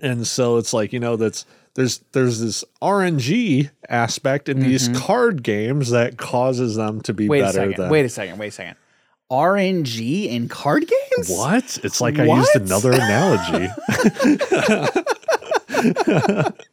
[0.00, 5.42] And so it's like, you know, that's there's there's this RNG aspect in these card
[5.42, 7.30] games that causes them to be Mm-hmm.
[7.30, 7.76] Wait a better second.
[7.76, 8.38] than Wait a second.
[8.38, 8.76] Wait a second.
[9.30, 11.30] RNG in card games?
[11.30, 11.78] what?
[11.82, 13.68] It's like I used another analogy.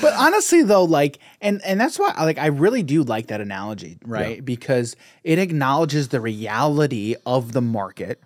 [0.00, 3.98] But honestly, though, like, and and that's why, like, I really do like that analogy,
[4.04, 4.44] right?
[4.44, 8.22] Because it acknowledges the reality of the market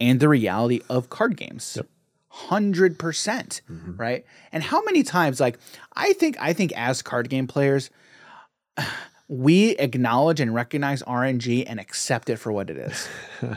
[0.00, 1.78] and the reality of card games.
[2.34, 3.96] 100% mm-hmm.
[3.96, 4.24] right?
[4.52, 5.58] And how many times like
[5.94, 7.90] i think i think as card game players
[9.28, 13.08] we acknowledge and recognize rng and accept it for what it is.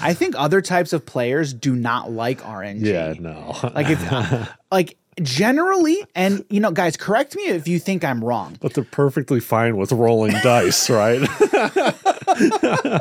[0.00, 3.56] I think other types of players do not like rng yeah, no.
[3.74, 8.56] like if like generally and you know guys correct me if you think i'm wrong.
[8.60, 11.20] But they're perfectly fine with rolling dice, right?
[11.22, 13.00] i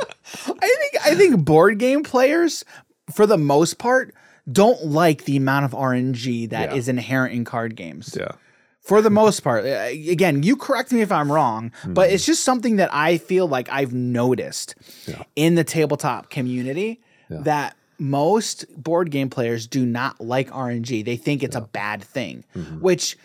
[0.60, 2.64] think i think board game players
[3.14, 4.14] for the most part
[4.52, 6.92] don't like the amount of rng that is Yeah.
[6.92, 8.32] inherent in card games yeah.
[8.80, 9.66] for the most part.
[9.66, 12.16] Again, you correct me if I'm wrong, but mm-hmm.
[12.16, 15.24] it's just something that I feel like I've noticed Yeah.
[15.36, 21.04] in the tabletop community that most board game players do not like RNG.
[21.04, 22.80] They think it's a bad thing, mm-hmm.
[22.80, 23.18] which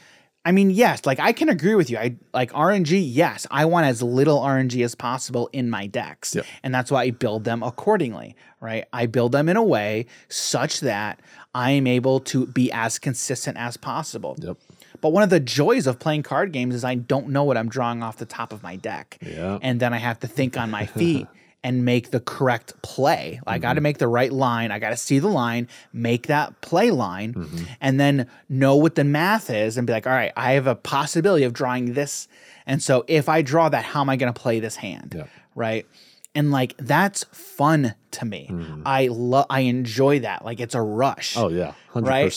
[0.44, 1.98] I mean, yes, like I can agree with you.
[1.98, 6.34] I like RNG, yes, I want as little RNG as possible in my decks.
[6.34, 6.46] Yep.
[6.64, 8.86] And that's why I build them accordingly, right?
[8.92, 11.20] I build them in a way such that
[11.54, 14.36] I am able to be as consistent as possible.
[14.38, 14.56] Yep.
[15.00, 17.68] But one of the joys of playing card games is I don't know what I'm
[17.68, 19.18] drawing off the top of my deck.
[19.20, 19.58] Yeah.
[19.62, 21.28] And then I have to think on my feet
[21.64, 23.40] and make the correct play.
[23.46, 23.82] I got to Mm-hmm.
[23.84, 24.70] make the right line.
[24.72, 27.64] I got to see the line, make that play line, Mm-hmm.
[27.80, 30.74] and then know what the math is and be like, all right, I have a
[30.74, 32.26] possibility of drawing this.
[32.66, 35.14] And so if I draw that, how am I going to play this hand?
[35.16, 35.26] Yeah.
[35.54, 35.86] Right.
[36.34, 38.50] And like that's fun to me.
[38.86, 40.44] I love I enjoy that.
[40.44, 41.34] Like it's a rush.
[41.34, 41.44] Mm-hmm.
[41.44, 42.32] Oh yeah, hundred Right?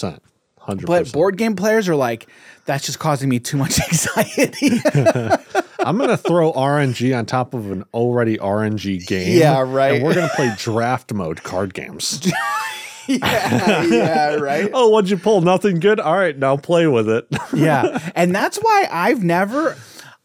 [0.65, 2.27] Percent, but board game players are like,
[2.65, 4.79] that's just causing me too much anxiety.
[5.79, 9.37] I'm gonna throw RNG on top of an already RNG game.
[9.39, 9.95] Yeah, right.
[9.95, 12.21] And we're gonna play draft mode card games.
[13.07, 14.69] yeah, yeah, right.
[14.73, 15.41] oh, what'd you pull?
[15.41, 15.99] Nothing good.
[15.99, 17.27] All right, now play with it.
[17.53, 19.77] yeah and that's why i've never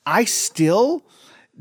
[0.07, 1.05] i still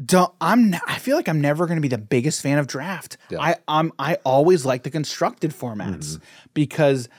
[0.05, 3.17] don't i'm i feel like i'm never going to be the biggest fan of draft
[3.29, 3.41] Yeah.
[3.41, 6.23] i i'm i always like the constructed formats Mm-hmm.
[6.53, 7.09] because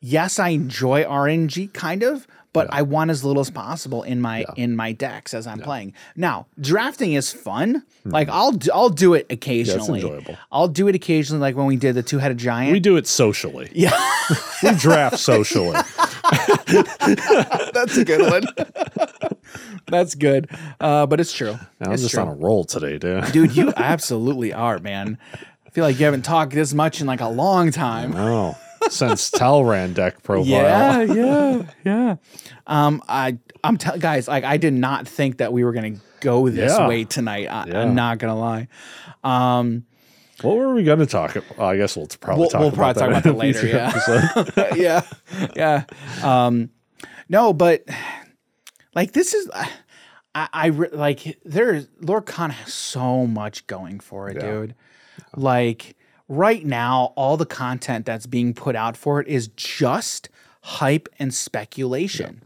[0.00, 4.44] yes i enjoy rng kind of but i want as little as possible in my
[4.56, 9.14] in my decks as i'm playing now drafting is fun like i'll do, i'll do
[9.14, 10.06] it occasionally Mm-hmm.
[10.14, 10.36] enjoyable.
[10.52, 13.68] i'll do it occasionally like when we did the two-headed giant we do it socially.
[13.74, 13.90] yeah
[14.62, 15.72] We draft socially.
[17.72, 18.44] that's a good one
[19.86, 20.48] that's good
[20.80, 22.22] uh, but it's true I'm it's just true.
[22.22, 23.24] on a roll today, dude.
[23.32, 25.16] Dude, you absolutely are, man.
[25.66, 28.14] I feel like you haven't talked this much in like a long time.
[28.16, 28.56] Oh,
[28.90, 30.46] since Talrand deck profile.
[30.46, 32.16] Yeah, yeah, yeah.
[32.66, 36.48] Um, I, I'm telling guys, like, I did not think that we were gonna go
[36.48, 36.88] this Yeah.
[36.88, 37.46] way tonight.
[37.48, 37.80] I, Yeah.
[37.82, 38.68] I'm not gonna lie.
[39.24, 39.84] Um,
[40.42, 41.58] What were we to talk about?
[41.58, 44.74] I guess we'll probably We'll- talk we'll about probably that talk about that later, yeah.
[45.56, 45.84] yeah,
[46.22, 46.46] yeah.
[46.46, 46.70] Um,
[47.28, 47.84] no, but
[48.94, 49.68] like this is, I,
[50.52, 54.50] I re- like there's Lorcana has so much going for it, Yeah.
[54.50, 54.74] dude.
[55.36, 55.96] Like
[56.28, 60.28] right now, all the content that's being put out for it is just
[60.62, 62.42] hype and speculation,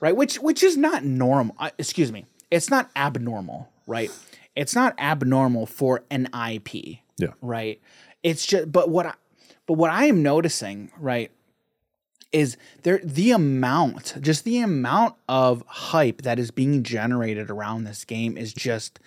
[0.00, 0.16] right?
[0.16, 1.56] Which which is not normal.
[1.58, 4.10] Uh, excuse me, it's not abnormal, right?
[4.56, 7.32] It's not abnormal for an IP yeah.
[7.40, 7.80] right
[8.22, 9.14] it's just but what i
[9.66, 11.30] but what i am noticing right
[12.32, 18.04] is there the amount just the amount of hype that is being generated around this
[18.04, 18.98] game is just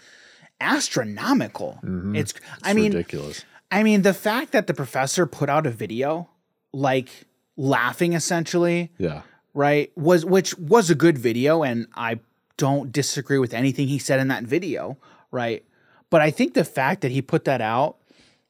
[0.61, 1.79] astronomical
[2.15, 3.43] it's i mean ridiculous.
[3.73, 6.29] I mean the fact that the professor put out a video
[6.71, 7.09] like
[7.57, 9.21] laughing essentially Yeah.
[9.53, 12.19] right was which was a good video and i
[12.57, 14.97] don't disagree with anything he said in that video
[15.31, 15.63] right
[16.09, 17.97] but i think the fact that he put that out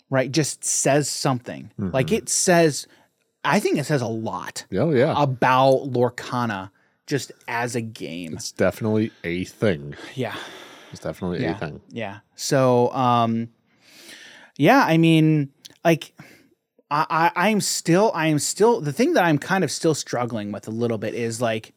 [0.09, 2.87] right just says something like it says
[3.43, 5.13] i think it says a lot Oh, yeah.
[5.17, 6.69] about lorcana
[7.07, 9.95] just as a game it's definitely a thing.
[10.15, 10.35] yeah
[10.91, 11.81] It's definitely yeah a thing.
[11.89, 13.49] yeah so um
[14.57, 15.49] yeah i mean
[15.83, 16.13] like
[16.91, 20.51] I, I i'm still i am still the thing that i'm kind of still struggling
[20.51, 21.73] with a little bit is like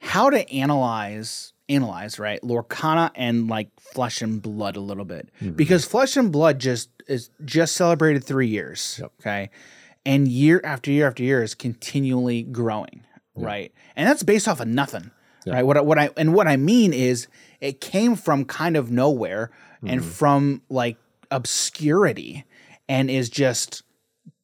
[0.00, 5.52] how to analyze analyze right lorcana and like flesh and blood a little bit Mm-hmm.
[5.52, 9.12] because flesh and blood just is just celebrated three years Yep.
[9.20, 9.50] okay
[10.06, 13.04] and year after year after year is continually growing
[13.36, 15.10] right and that's based off of nothing
[15.46, 17.26] right what what i and what i mean is
[17.60, 19.50] it came from kind of nowhere
[19.82, 20.10] and Mm-hmm.
[20.10, 20.98] from like
[21.30, 22.44] obscurity
[22.88, 23.82] and is just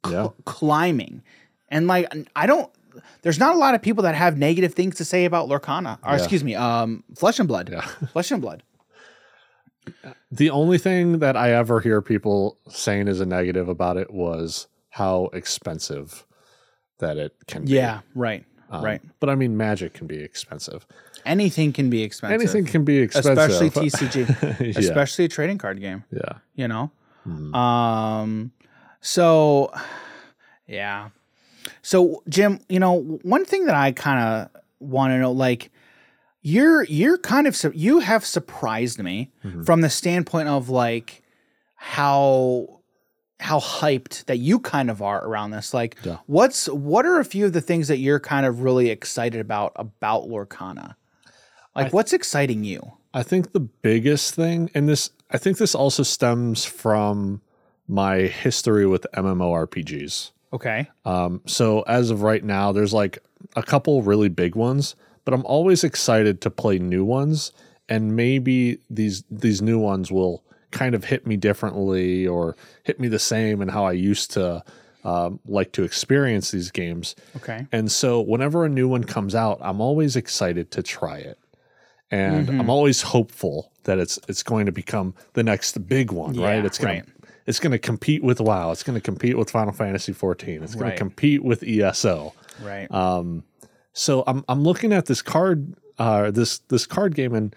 [0.09, 0.29] Yeah.
[0.45, 1.23] climbing.
[1.69, 2.71] And like I don't
[3.23, 5.99] there's not a lot of people that have negative things to say about Lorcana.
[6.05, 6.17] Or Yeah.
[6.17, 7.69] excuse me, um Flesh and Blood.
[7.73, 7.81] Yeah.
[8.13, 8.63] Flesh and Blood.
[10.33, 14.67] The only thing that I ever hear people saying as a negative about it was
[14.91, 16.27] how expensive
[16.99, 17.73] that it can be.
[17.73, 18.45] Yeah, right.
[18.69, 19.01] Um, right.
[19.21, 20.87] But I mean, magic can be expensive.
[21.27, 22.41] Anything can be expensive.
[22.41, 23.37] Anything can be expensive.
[23.39, 24.61] especially TCG.
[24.61, 24.79] yeah.
[24.79, 26.39] especially a trading card game, yeah.
[26.55, 26.91] you know?
[27.27, 27.55] Mhm.
[27.55, 28.53] Um
[29.01, 29.73] so
[30.67, 31.11] yeah.
[31.83, 35.71] So Jim, you know, one thing that I kind of want to know like
[36.43, 39.63] you're you're kind of you have surprised me Mm-hmm.
[39.65, 41.23] from the standpoint of like
[41.75, 42.81] how
[43.39, 46.17] how hyped that you kind of are around this like Yeah.
[46.27, 49.73] what's what are a few of the things that you're kind of really excited about
[49.77, 50.95] about Lorcana
[51.77, 55.75] like I- what's exciting you I think the biggest thing, and this, I think this
[55.75, 57.41] also stems from
[57.89, 60.33] my history with MMORPGs.
[60.53, 63.19] okay Um, so as of right now, there's like
[63.55, 67.53] a couple really big ones, but I'm always excited to play new ones,
[67.89, 73.09] and maybe these these new ones will kind of hit me differently or hit me
[73.09, 74.63] the same and how I used to
[75.05, 77.15] um, like to experience these games.
[77.37, 81.39] okay And so whenever a new one comes out, I'm always excited to try it.
[82.11, 82.61] And Mm-hmm.
[82.61, 86.65] I'm always hopeful that it's it's going to become the next big one, right?
[86.65, 87.07] It's going right.
[87.07, 87.13] to
[87.47, 90.75] it's going to compete with WoW, it's going to compete with Final Fantasy 14, it's
[90.75, 90.91] going Right.
[90.93, 92.33] to compete with ESO.
[92.63, 93.45] right Um
[93.93, 97.55] so I'm I'm looking at this card uh this this card game and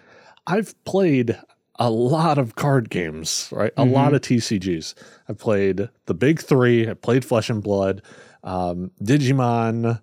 [0.48, 1.38] I've played
[1.82, 3.72] a lot of card games, right?
[3.78, 4.96] A lot of TCGs.
[5.30, 6.90] I've played the big three.
[6.90, 8.02] I played Flesh and Blood,
[8.44, 10.02] um, Digimon.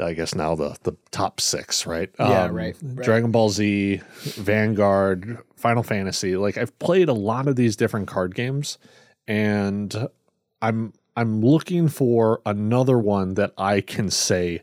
[0.00, 2.10] I guess now the the top six, right?
[2.18, 3.04] Yeah, Um, right, right.
[3.04, 6.36] Dragon Ball Z, Vanguard, Final Fantasy.
[6.36, 8.78] Like I've played a lot of these different card games,
[9.26, 10.08] and
[10.62, 14.62] I'm I'm looking for another one that I can say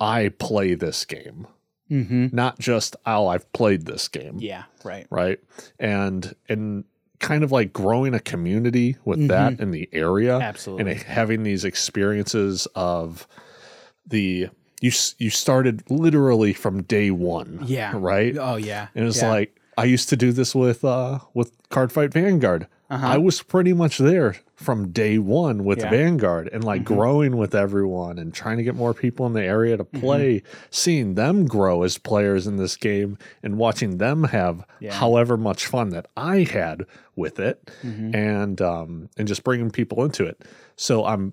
[0.00, 1.46] I play this game,
[1.90, 2.28] Mm-hmm.
[2.32, 5.06] not just oh I've played this game Yeah, right.
[5.10, 5.38] right
[5.78, 6.84] and and
[7.20, 10.42] kind of like growing a community with that in the area Mm-hmm.
[10.42, 10.92] Absolutely.
[10.92, 13.26] and having these experiences of
[14.06, 14.48] the
[14.80, 17.92] you you started literally from day one Yeah.
[17.94, 18.88] right Oh yeah.
[18.94, 19.30] and it's yeah.
[19.30, 23.06] like i used to do this with uh with Cardfight Vanguard Uh-huh.
[23.06, 25.86] i was pretty much there from day one with Yeah.
[25.86, 25.94] Mm-hmm.
[25.96, 29.76] vanguard and like growing with everyone and trying to get more people in the area
[29.76, 34.92] to play seeing them grow as players in this game and watching them have Yeah.
[34.94, 36.84] however much fun that i had
[37.16, 38.14] with it Mm-hmm.
[38.14, 40.42] and um and just bringing people into it
[40.76, 41.32] so i'm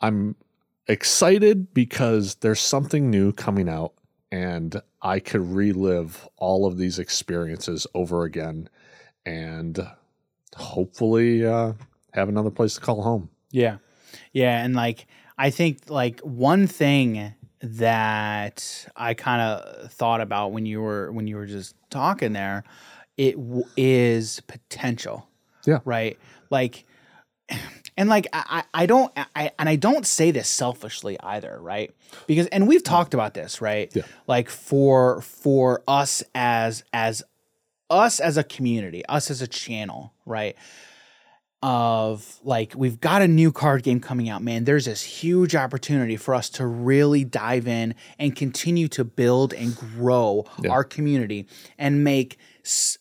[0.00, 0.36] i'm
[0.86, 3.92] excited because there's something new coming out
[4.30, 8.68] and I could relive all of these experiences over again
[9.24, 9.86] and
[10.56, 11.72] hopefully uh,
[12.12, 13.30] have another place to call home.
[13.50, 13.78] Yeah.
[14.32, 14.64] Yeah.
[14.64, 15.06] And like,
[15.38, 21.26] I think like one thing that I kind of thought about when you were, when
[21.26, 22.64] you were just talking there,
[23.16, 25.28] it w- is potential.
[25.64, 25.78] Yeah.
[25.84, 26.18] Right.
[26.50, 26.84] Like,
[27.96, 31.94] and like I, I don't I and I don't say this selfishly either, right?
[32.26, 33.90] Because and we've talked about this, right?
[33.94, 34.02] Yeah.
[34.26, 37.22] Like for for us as as
[37.90, 40.56] us as a community, us as a channel, right?
[41.62, 44.64] Of like we've got a new card game coming out, man.
[44.64, 49.74] There's this huge opportunity for us to really dive in and continue to build and
[49.74, 50.72] grow Yeah.
[50.72, 51.46] our community
[51.78, 52.38] and make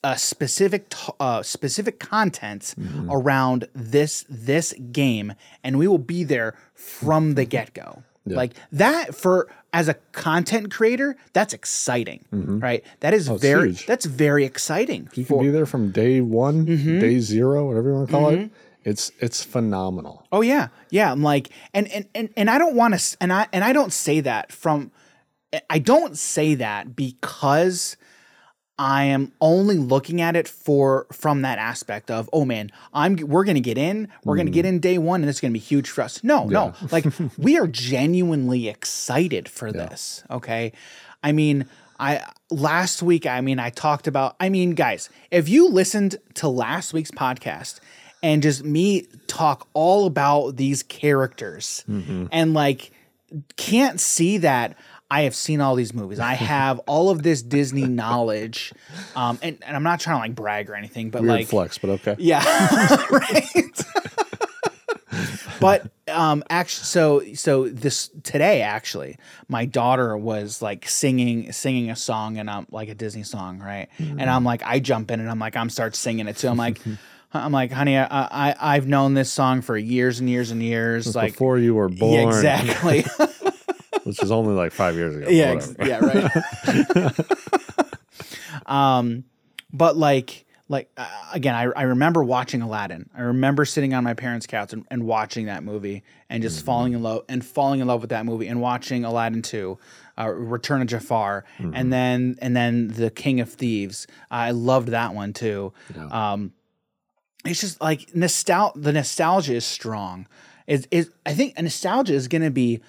[0.03, 3.09] uh, specific t- uh, specific content mm-hmm.
[3.11, 7.49] around this this game, and we will be there from the mm-hmm.
[7.49, 8.03] get go.
[8.25, 12.59] Like that for as a content creator, that's exciting, mm-hmm.
[12.59, 12.83] right?
[13.01, 13.85] That is oh, very huge.
[13.85, 15.09] that's very exciting.
[15.13, 18.49] You can be there from day one, day zero, whatever you want to call it.
[18.85, 20.25] It's it's phenomenal.
[20.31, 21.11] Oh yeah, yeah.
[21.11, 23.93] I'm like, and and and and I don't want to, and I and I don't
[23.93, 24.91] say that from,
[25.69, 27.97] I don't say that because
[28.77, 33.43] I am only looking at it for from that aspect of, oh man, I'm we're
[33.43, 34.69] gonna get in, we're gonna get mm.
[34.69, 36.23] in day one, and it's gonna be huge for us.
[36.23, 37.05] No, no, like
[37.37, 40.23] we are genuinely excited for this.
[40.29, 40.73] Okay,
[41.23, 41.67] I mean.
[41.99, 46.47] I last week I mean I talked about I mean guys if you listened to
[46.47, 47.79] last week's podcast
[48.23, 52.25] and just me talk all about these characters mm-hmm.
[52.31, 52.91] and like
[53.57, 54.75] can't see that
[55.13, 56.19] I have seen all these movies.
[56.19, 58.73] I have all of this Disney knowledge.
[59.15, 61.77] Um, and, and I'm not trying to like brag or anything, but Weird like, flex,
[61.77, 62.15] but okay.
[62.17, 62.41] yeah,
[63.11, 63.83] right.
[65.59, 71.95] but um, actually, so so this today actually, my daughter was like singing singing a
[71.95, 73.89] song and I'm like a Disney song, right?
[73.99, 76.47] And I'm like, I jump in and I'm like, I'm start singing it too.
[76.47, 76.79] I'm like.
[77.35, 81.15] I'm like, honey, I, I I've known this song for years and years and years.
[81.15, 83.05] Like, Before you were born, yeah, exactly.
[84.03, 85.29] Which is only like five years ago.
[85.29, 87.15] yeah, ex- yeah, right.
[88.65, 89.23] um,
[89.71, 93.09] but like, like uh, again, I, I remember watching Aladdin.
[93.15, 96.93] I remember sitting on my parents' couch and, and watching that movie and just falling
[96.93, 99.77] in love and falling in love with that movie and watching Aladdin two,
[100.17, 104.07] uh, Return of Jafar, and then and then the King of Thieves.
[104.31, 105.73] I loved that one too.
[106.09, 106.53] Um,
[107.45, 108.79] it's just like nostalgia.
[108.79, 110.27] the nostalgia is strong.
[110.65, 112.81] Is is I think nostalgia is going to be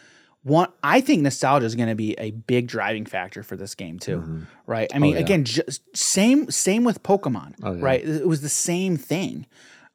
[0.45, 0.69] one.
[0.83, 4.19] I think nostalgia is going to be a big driving factor for this game too.
[4.19, 4.43] Mm-hmm.
[4.67, 4.91] Right?
[4.95, 5.25] I mean, oh, yeah.
[5.25, 7.55] again, just same same with Pokemon.
[7.63, 7.83] Oh, yeah.
[7.83, 8.05] Right?
[8.05, 9.47] It was the same thing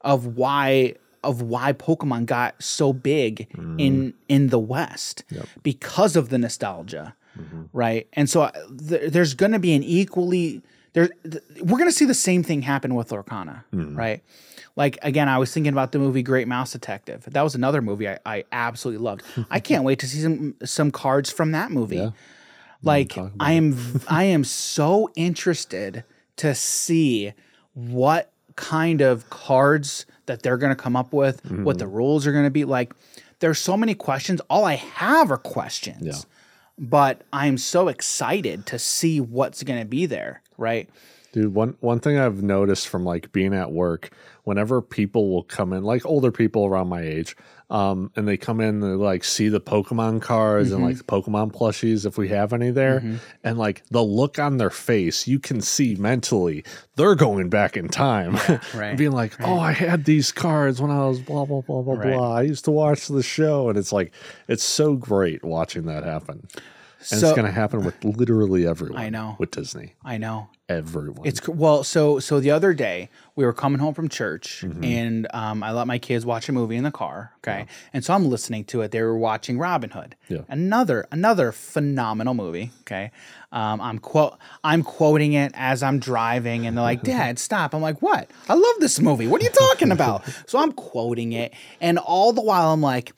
[0.01, 3.79] of why of why Pokemon got so big mm-hmm.
[3.79, 5.23] in in the West
[5.63, 7.63] because of the nostalgia, mm-hmm.
[7.73, 8.07] right?
[8.13, 8.51] And so uh,
[8.87, 10.61] th- there's going to be an equally
[10.93, 11.09] there.
[11.29, 13.63] Th- we're going to see the same thing happen with Lorcana,
[13.95, 14.23] right?
[14.79, 17.25] Like again, I was thinking about the movie Great Mouse Detective.
[17.25, 19.23] That was another movie I, I absolutely loved.
[19.51, 21.97] I can't wait to see some some cards from that movie.
[21.97, 22.11] Yeah.
[22.81, 26.05] Like I am I am so interested
[26.37, 27.33] to see
[27.73, 32.31] what kind of cards that they're going to come up with, what the rules are
[32.31, 32.93] going to be like.
[33.39, 34.39] There's so many questions.
[34.49, 36.05] All I have are questions.
[36.05, 36.13] Yeah.
[36.77, 40.89] But I'm so excited to see what's going to be there, right?
[41.31, 44.09] Dude, one one thing I've noticed from like being at work,
[44.45, 47.35] whenever people will come in, like older people around my age,
[47.69, 51.51] um, and they come in and like see the Pokemon cards and like the Pokemon
[51.53, 53.03] plushies if we have any there,
[53.43, 56.63] and like the look on their face, you can see mentally
[56.95, 58.35] they're going back in time,
[58.73, 61.93] right, being like, "Oh, I had these cards when I was blah blah blah blah
[61.93, 62.15] Right.
[62.15, 62.33] blah.
[62.37, 64.11] I used to watch the show," and it's like
[64.47, 66.47] it's so great watching that happen.
[67.11, 68.99] And So- it's going to happen with literally everyone.
[68.99, 69.35] I know.
[69.39, 70.49] with Disney, I know.
[70.69, 71.27] Everyone.
[71.27, 74.83] It's well, so so the other day we were coming home from church, Mm-hmm.
[74.83, 77.33] and um, I let my kids watch a movie in the car.
[77.39, 78.91] Okay, and so I'm listening to it.
[78.91, 80.15] They were watching Robin Hood.
[80.29, 80.41] Yeah.
[80.47, 82.71] Another another phenomenal movie.
[82.81, 83.11] Okay,
[83.51, 87.81] um, I'm quote I'm quoting it as I'm driving, and they're like, "Dad, stop!" I'm
[87.81, 88.29] like, "What?
[88.47, 89.27] I love this movie.
[89.27, 93.11] What are you talking about?" so I'm quoting it, and all the while I'm like.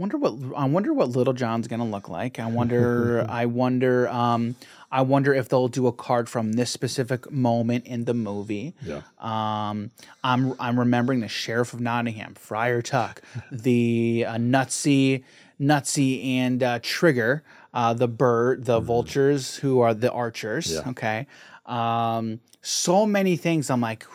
[0.00, 2.38] Wonder what I wonder what Little John's gonna look like.
[2.38, 3.26] I wonder.
[3.28, 4.08] I wonder.
[4.08, 4.54] Um,
[4.90, 8.74] I wonder if they'll do a card from this specific moment in the movie.
[8.82, 9.02] Yeah.
[9.18, 9.90] Um,
[10.24, 13.20] I'm I'm remembering the Sheriff of Nottingham, Friar Tuck,
[13.52, 15.24] the uh, Nutsy,
[15.60, 17.42] Nutsy and uh, Trigger,
[17.74, 20.72] uh, the bird, the vultures who are the archers.
[20.72, 20.88] Yeah.
[20.90, 21.26] Okay.
[21.66, 23.70] Um, so many things.
[23.70, 24.06] I'm like.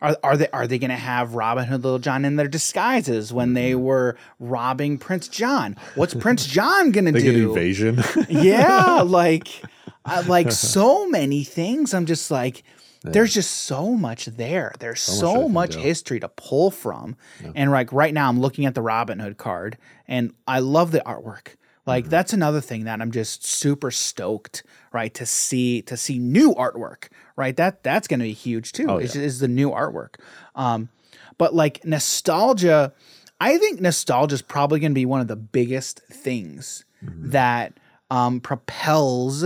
[0.00, 3.32] Are, are they are they going to have Robin Hood, Little John in their disguises
[3.32, 5.76] when they were robbing Prince John?
[5.94, 7.52] What's Prince John going to do?
[7.52, 8.02] evasion.
[8.28, 9.62] yeah, like
[10.04, 11.94] I, like so many things.
[11.94, 12.62] I'm just like,
[13.04, 14.72] there's just so much there.
[14.78, 17.16] There's so, much much history to pull from.
[17.54, 19.76] And like right now, I'm looking at the Robin Hood card,
[20.06, 21.56] and I love the artwork.
[21.84, 25.12] Like that's another thing that I'm just super stoked, right?
[25.14, 27.56] To see to see new artwork, right?
[27.56, 28.86] That that's going to be huge too.
[28.98, 30.14] is, is the new artwork.
[30.54, 30.90] Um,
[31.38, 32.92] but like nostalgia,
[33.40, 36.84] I think nostalgia is probably going to be one of the biggest things
[37.30, 37.80] that
[38.12, 39.44] um, propels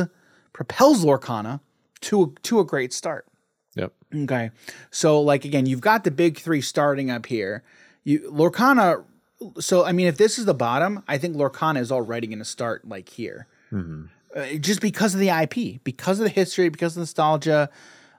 [0.57, 1.61] propels Lorcana
[2.01, 3.27] to to a great start.
[3.75, 3.93] yep.
[4.15, 4.51] Okay,
[4.91, 7.63] so like again, you've got the big three starting up here.
[8.05, 9.05] You Lorcana.
[9.61, 12.45] So I mean, if this is the bottom, I think Lorcana is already going to
[12.47, 13.47] start like here,
[14.35, 17.69] uh, just because of the IP, because of the history, because of nostalgia.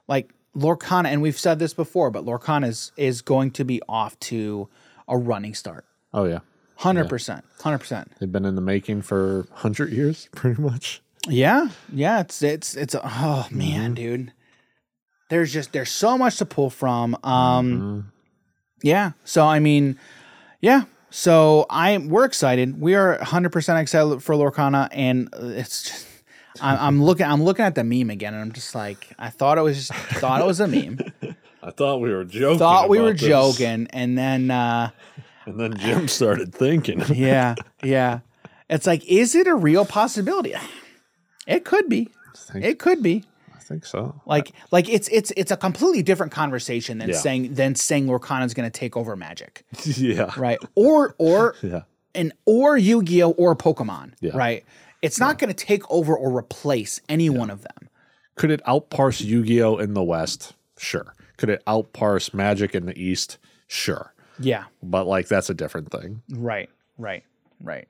[0.06, 4.18] Like Lorcana, and we've said this before, but Lorcana is is going to be off
[4.20, 4.68] to
[5.08, 5.84] a running start.
[6.14, 6.38] Oh yeah.
[6.76, 8.12] Hundred percent, hundred percent.
[8.20, 11.02] They've been in the making for hundred years, pretty much.
[11.28, 12.20] Yeah, yeah.
[12.20, 12.94] It's it's it's.
[13.02, 14.32] Oh man, dude.
[15.30, 17.16] There's just there's so much to pull from.
[17.22, 18.12] Um,
[18.82, 19.12] yeah.
[19.24, 19.98] So I mean,
[20.60, 20.84] yeah.
[21.10, 22.80] So I we're excited.
[22.80, 26.06] We are 100 percent excited for Lorcana, and it's just.
[26.60, 27.24] I'm, I'm looking.
[27.24, 29.92] I'm looking at the meme again, and I'm just like, I thought it was just
[30.18, 30.98] thought it was a meme.
[31.62, 32.58] I thought we were joking.
[32.58, 33.20] thought we were this.
[33.20, 34.90] joking, and then uh,
[35.46, 37.02] and then Jim started thinking.
[37.14, 38.20] yeah, yeah.
[38.70, 40.54] It's like, is it a real possibility?
[41.48, 42.08] It could be.
[42.36, 43.24] think- It could be.
[43.56, 44.20] I think so.
[44.24, 47.16] Like, like it's it's it's a completely different conversation than Yeah.
[47.16, 50.30] saying than saying Lorcana's going to take over Magic, yeah.
[50.36, 50.58] right?
[50.76, 51.82] Or or Yeah.
[52.14, 54.36] and or Yu-Gi-Oh or Pokemon, Yeah.
[54.36, 54.64] right?
[55.02, 57.88] It's not going to take over or replace any one of them.
[58.36, 60.54] Could it outparse Yu-Gi-Oh in the West?
[60.78, 61.14] Sure.
[61.36, 63.38] Could it outparse Magic in the East?
[63.66, 64.12] Sure.
[64.40, 66.22] Yeah, But like that's a different thing.
[66.30, 67.24] right, right,
[67.60, 67.86] right.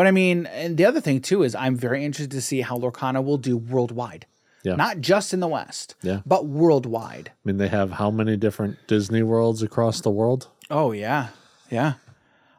[0.00, 2.78] But I mean, and the other thing too is I'm very interested to see how
[2.78, 4.24] Lorcana will do worldwide.
[4.62, 4.74] Yeah.
[4.76, 6.20] Not just in the West, Yeah.
[6.24, 7.28] but worldwide.
[7.28, 10.48] I mean, they have how many different Disney worlds across the world?
[10.70, 11.28] Oh yeah,
[11.70, 11.94] yeah.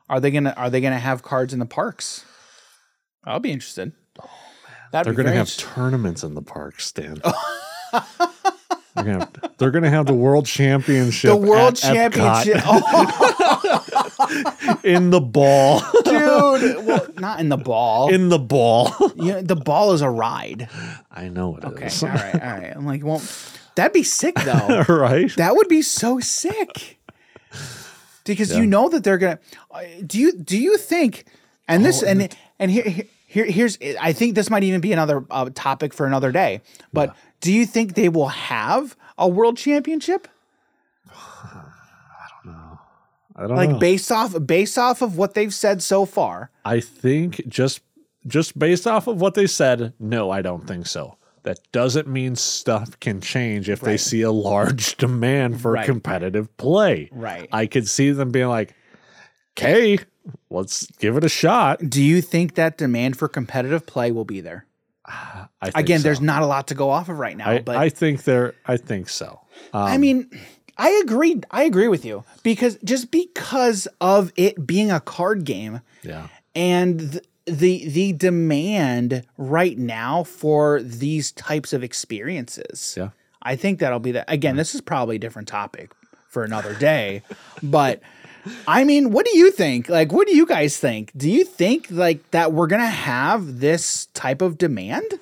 [0.08, 2.26] Are they gonna Are they gonna have cards in the parks?
[3.24, 3.94] I'll be interested.
[4.20, 4.24] Oh
[4.68, 7.24] man, That'd They're going to have tournaments in the parks, Stan.
[7.92, 11.32] they're going to they're going to have the World Championship.
[11.32, 12.62] the World Championship.
[12.66, 13.36] Oh,
[14.84, 15.82] in the ball.
[16.04, 16.86] dude.
[16.86, 18.14] Well, not in the ball.
[18.14, 18.94] in the ball.
[19.16, 20.70] you know, the ball is a ride.
[21.12, 22.04] I know it Okay, is.
[22.04, 22.74] all right, all right.
[22.76, 23.22] I'm like, well,
[23.76, 24.84] that'd be sick though.
[24.90, 25.34] right?
[25.38, 26.98] that would be so sick.
[28.26, 29.40] Because you know that they're gonna.
[29.72, 31.26] uh, Do you do you think?
[31.68, 35.50] And this and and here here here's I think this might even be another uh,
[35.54, 36.62] topic for another day.
[36.94, 40.28] But do you think they will have a world championship?
[43.42, 43.80] I don't Like know.
[43.80, 46.52] based off based off of what they've said so far.
[46.64, 47.82] I think just
[48.28, 51.18] just based off of what they said, no, I don't think so.
[51.44, 55.86] That doesn't mean stuff can change if they see a large demand for Right.
[55.88, 57.10] competitive play.
[57.12, 57.50] Right.
[57.52, 58.76] I could see them being like,
[59.58, 59.98] "Okay,
[60.52, 64.40] let's give it a shot." Do you think that demand for competitive play will be
[64.42, 64.66] there?
[65.08, 66.04] I think Again, so.
[66.04, 68.54] there's not a lot to go off of right now, I, but I think there.
[68.68, 69.42] I think so.
[69.74, 70.30] Um, I mean,
[70.78, 71.42] I agree.
[71.52, 76.28] I agree with you because just because of it being a card game yeah.
[76.56, 83.10] and th- the the demand right now for these types of experiences, Yeah.
[83.42, 84.26] I think that'll be that.
[84.28, 85.92] Again, this is probably a different topic
[86.28, 87.24] for another day,
[87.64, 88.02] but
[88.68, 89.90] I mean, what do you think?
[89.90, 91.12] Like, what do you guys think?
[91.18, 95.20] Do you think like that we're gonna have this type of demand?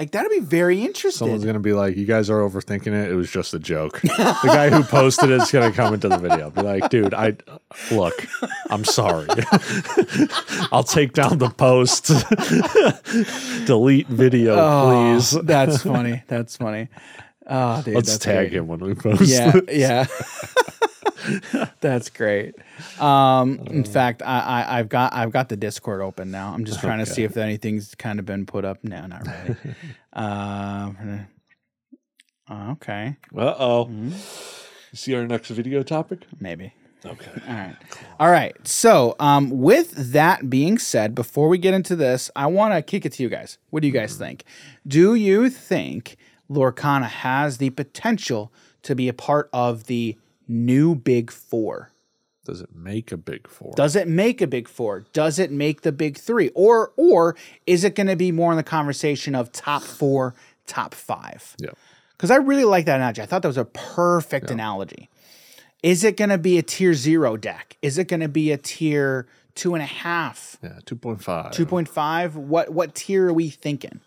[0.00, 1.26] Like that'd be very interesting.
[1.26, 3.10] Someone's gonna be like, "You guys are overthinking it.
[3.10, 6.48] It was just a joke." the guy who posted it's gonna come into the video,
[6.48, 7.36] be like, "Dude, I
[7.90, 8.26] look.
[8.70, 9.26] I'm sorry.
[10.72, 12.06] I'll take down the post.
[13.66, 15.32] Delete video, oh, please.
[15.32, 16.22] That's funny.
[16.28, 16.88] That's funny.
[17.52, 18.52] Oh, dude, Let's tag great.
[18.52, 19.22] him when we post.
[19.22, 19.74] Yeah, it.
[19.74, 20.06] yeah.
[21.80, 22.54] That's great.
[23.00, 26.52] Um, in fact, I, I, I've got I've got the Discord open now.
[26.54, 28.78] I'm just trying to see if anything's kind of been put up.
[28.84, 29.56] No, not really.
[30.12, 30.90] uh,
[32.72, 33.90] okay, Uh oh.
[34.92, 36.20] See our next video topic?
[36.40, 36.72] maybe.
[37.04, 37.30] Okay.
[37.48, 37.76] All right.
[38.18, 38.54] All right.
[38.68, 43.06] So, um, with that being said, before we get into this, I want to kick
[43.06, 43.56] it to you guys.
[43.70, 44.44] What do you guys think?
[44.86, 46.16] Do you think
[46.50, 51.92] Lorcana has the potential to be a part of the new Big Four?
[52.46, 53.74] Does it make a big four?
[53.76, 55.04] Does it make a big four?
[55.12, 56.48] Does it make the big three?
[56.54, 57.36] Or or
[57.66, 60.34] is it going to be more in the conversation of top four,
[60.66, 61.54] top five?
[61.60, 61.70] yeah.
[62.16, 63.22] Because I really like that analogy.
[63.22, 65.08] I thought that was a perfect analogy.
[65.82, 67.76] Is it going to be a tier zero deck?
[67.80, 70.80] Is it going to be a tier two and a half, Yeah.
[70.84, 71.52] Two point five.
[71.52, 72.36] two point five?
[72.36, 74.00] What what tier are we thinking?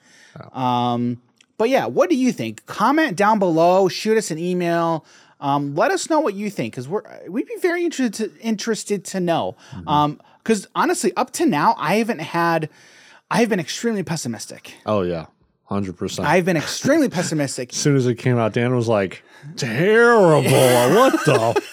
[0.52, 1.22] Um,
[1.64, 2.66] but yeah, what do you think?
[2.66, 3.88] Comment down below.
[3.88, 5.06] Shoot us an email.
[5.40, 9.06] Um, let us know what you think because we're we'd be very interested to, interested
[9.06, 9.56] to know.
[9.88, 12.68] Um, because honestly, up to now, I haven't had.
[13.32, 14.74] I've been extremely pessimistic.
[14.86, 15.28] Oh yeah.
[15.64, 16.28] Hundred percent.
[16.28, 17.72] I've been extremely pessimistic.
[17.72, 19.24] As soon as it came out, Dan was like,
[19.56, 20.44] "Terrible!
[20.52, 21.64] what the?"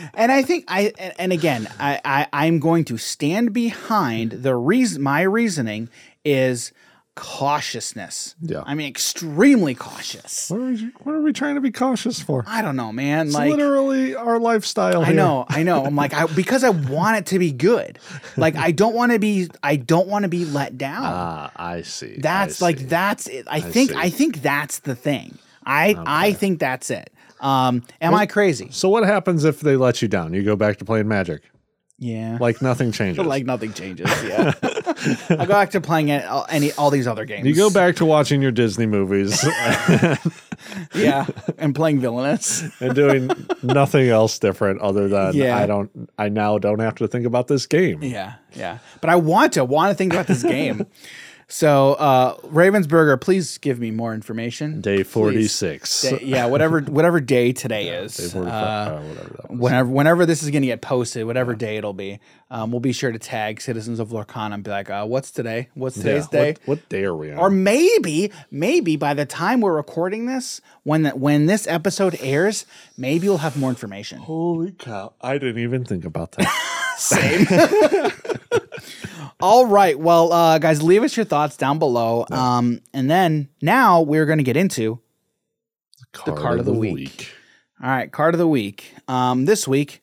[0.14, 4.56] And I think I and, and again I, I I'm going to stand behind the
[4.56, 5.90] reason my reasoning
[6.24, 6.72] is
[7.16, 8.36] cautiousness.
[8.42, 8.62] Yeah.
[8.66, 10.50] I mean extremely cautious.
[10.50, 12.44] What are, we, what are we trying to be cautious for?
[12.46, 13.26] I don't know, man.
[13.26, 15.00] It's like literally our lifestyle.
[15.00, 15.14] I here.
[15.14, 15.84] know, I know.
[15.84, 17.98] I'm like I because I want it to be good.
[18.36, 21.04] Like I don't want to be I don't want to be let down.
[21.04, 22.18] Ah, I see.
[22.18, 22.84] that's I like see.
[22.84, 23.46] that's it.
[23.50, 23.96] I, think see.
[23.96, 25.38] I think that's the thing.
[25.64, 27.10] I I think that's it.
[27.40, 28.68] Um am I crazy?
[28.70, 30.34] So what happens if they let you down?
[30.34, 31.40] You go back to playing Magic,
[31.98, 32.36] Yeah.
[32.40, 33.24] like nothing changes.
[33.24, 34.10] like nothing changes.
[34.26, 34.52] Yeah,
[35.30, 37.46] I go back to playing it, all, any all these other games.
[37.46, 39.44] you go back to watching your Disney movies
[40.94, 41.26] yeah,
[41.58, 42.64] and playing villainous.
[42.80, 43.30] and doing
[43.62, 45.56] nothing else different other than Yeah.
[45.56, 46.10] I don't.
[46.18, 48.02] I now don't have to think about this game.
[48.02, 48.78] Yeah, yeah.
[49.00, 50.86] But I want to want to think about this game.
[51.48, 54.80] So, uh, Ravensburger, please give me more information.
[54.80, 56.04] Day forty six.
[56.20, 58.16] Yeah, whatever whatever day today is.
[58.16, 61.54] Day 45, Uh, uh, whatever that whenever whenever this is going to get posted, whatever
[61.54, 62.18] day it'll be,
[62.50, 65.68] um, we'll be sure to tag citizens of Lorcana and be like, uh, "What's today?
[65.74, 67.38] What's today's Yeah, day?" What, what day are we on?
[67.38, 72.66] Or maybe, maybe by the time we're recording this, when the, when this episode airs,
[72.98, 74.18] maybe we'll have more information.
[74.18, 75.12] Holy cow!
[75.20, 76.48] I didn't even think about that.
[76.98, 77.46] Same.
[79.40, 79.98] All right.
[79.98, 82.24] Well, uh, guys, leave us your thoughts down below.
[82.30, 85.00] Um, and then now we're going to get into
[86.12, 87.30] Card, card of the week.
[87.82, 88.94] all right card of the week.
[89.08, 90.02] Um, this week,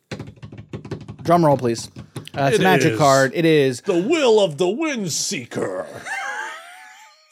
[1.23, 1.89] drum roll, please.
[2.37, 3.31] Uh, it's It a magic card.
[3.33, 5.87] It is The will of the wind seeker.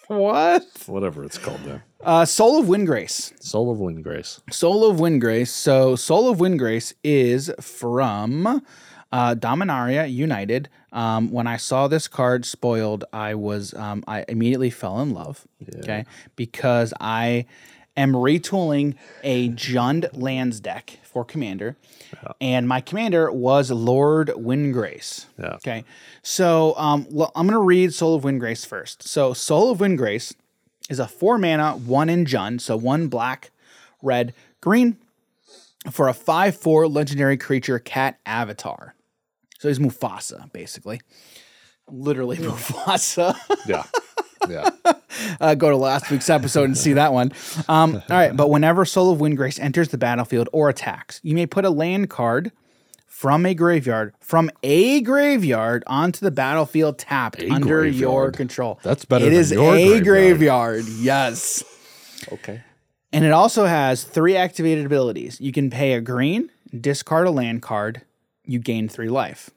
[0.08, 0.66] what?
[0.88, 1.84] Whatever it's called there.
[2.04, 3.32] Uh, Soul of Windgrace.
[3.42, 4.42] Soul of Windgrace.
[4.52, 5.50] Soul of Windgrace.
[5.50, 8.64] So, Soul of Windgrace is from
[9.12, 10.70] uh, Dominaria United.
[10.92, 15.48] Um, when I saw this card spoiled, I was um, I immediately fell in love.
[15.80, 16.06] Okay,
[16.36, 17.46] because I
[17.96, 21.78] am retooling a Jund lands deck for Commander,
[22.40, 25.26] and my commander was Lord Windgrace.
[25.40, 25.56] Yeah.
[25.56, 25.84] Okay,
[26.24, 29.08] so um, well, I'm gonna read Soul of Windgrace first.
[29.08, 30.34] So, Soul of Windgrace
[30.90, 33.52] is a four mana, one in Jund, so one black,
[34.02, 34.98] red, green
[35.90, 38.94] for a 5 4 legendary creature cat avatar.
[39.62, 41.02] So he's Mufasa, basically.
[41.88, 43.36] Literally Mufasa.
[43.68, 43.84] Yeah.
[44.50, 44.72] Yeah.
[45.40, 47.32] uh, go to last week's episode and see that one.
[47.70, 51.46] Um, all right, but whenever Soul of Windgrace enters the battlefield or attacks, you may
[51.46, 52.52] put a land card
[53.06, 58.80] from a graveyard from a graveyard onto the battlefield tapped under your control.
[58.82, 60.04] That's better It is a graveyard.
[60.06, 60.86] graveyard.
[60.88, 61.64] Yes.
[62.34, 62.64] Okay.
[63.14, 65.40] And it also has three activated abilities.
[65.40, 68.02] You can pay a green, discard a land card,
[68.52, 69.50] you gain three life.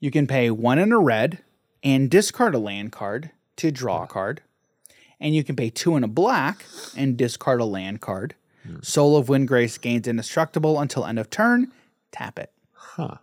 [0.00, 1.38] You can pay one in a red
[1.82, 4.42] and discard a land card to draw a card.
[5.20, 6.64] And you can pay two in a black
[6.96, 8.34] and discard a land card.
[8.80, 11.70] Soul of Windgrace gains indestructible until end of turn.
[12.12, 12.50] Tap it.
[12.72, 13.16] Huh.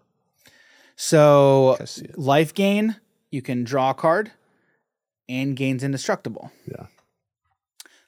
[0.95, 1.77] So
[2.15, 2.97] life gain,
[3.31, 4.31] you can draw a card
[5.27, 6.51] and gains indestructible.
[6.67, 6.87] Yeah.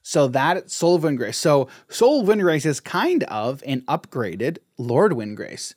[0.04, 1.36] So that Soul of Windgrace.
[1.36, 5.74] So Soul of Windgrace is kind of an upgraded Lord Windgrace.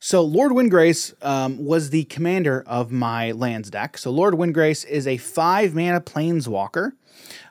[0.00, 3.98] So Lord Windgrace um, was the commander of my lands deck.
[3.98, 6.92] So Lord Windgrace is a five mana planeswalker,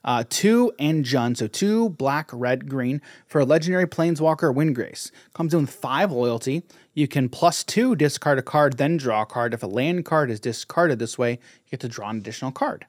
[0.05, 5.11] uh, two and Jun, so two black, red, green for a legendary planeswalker Windgrace.
[5.33, 6.63] Comes in with five loyalty.
[6.93, 9.53] You can plus two discard a card, then draw a card.
[9.53, 12.85] If a land card is discarded this way, you get to draw an additional card.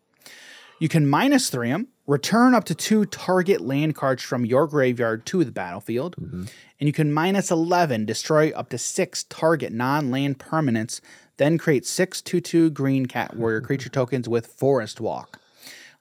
[0.78, 5.26] You can minus three them, return up to two target land cards from your graveyard
[5.26, 6.44] to the battlefield, mm-hmm.
[6.80, 11.00] and you can minus 11, destroy up to six target non land permanents,
[11.36, 15.40] then create six 2 2 green cat warrior creature tokens with Forest Walk.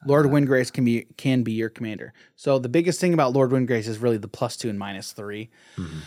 [0.06, 0.36] Lord uh-huh.
[0.36, 2.14] Windgrace can be can be your commander.
[2.36, 5.50] So the biggest thing about Lord Windgrace is really the plus two and minus 3
[5.78, 6.00] mm-hmm.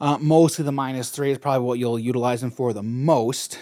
[0.00, 3.58] Uh, mostly the minus three is probably what you'll utilize him for the most.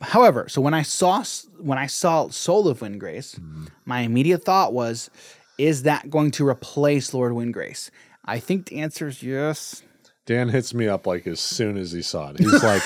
[0.00, 1.24] However, so when I saw
[1.58, 3.40] when I saw Soul of Windgrace, mm.
[3.40, 3.64] Mm-hmm.
[3.84, 5.10] my immediate thought was,
[5.58, 7.90] is that going to replace Lord Windgrace?
[8.24, 9.82] I think the answer is yes.
[10.26, 12.38] Dan hits me up like as soon as he saw it.
[12.40, 12.82] He's like,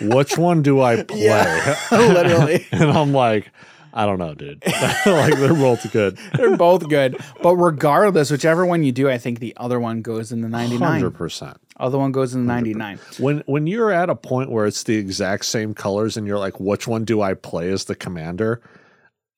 [0.00, 3.50] "Which one do I play?" Yeah, literally, and I'm like.
[3.94, 4.62] I don't know, dude.
[5.04, 6.16] like they're both good.
[6.34, 7.22] they're both good.
[7.42, 11.02] But regardless, whichever one you do, I think the other one goes in the 99.
[11.02, 11.56] 100%.
[11.82, 12.98] Other one goes in the ninety nine.
[13.18, 16.58] When when you're at a point where it's the exact same colors and you're like,
[16.60, 18.62] which one do I play as the commander?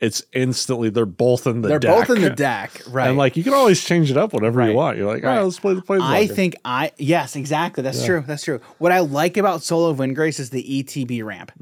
[0.01, 2.07] It's instantly they're both in the They're deck.
[2.09, 3.09] both in the deck, right?
[3.09, 4.71] And like you can always change it up whenever Right.
[4.71, 4.99] you want.
[4.99, 5.39] You're like, Right.
[5.39, 5.99] oh, let's play the play.
[6.03, 7.83] I think I yes, exactly.
[7.83, 8.23] That's true.
[8.27, 8.61] That's true.
[8.79, 11.53] What I like about Soul of Windgrace is the ETB ramp.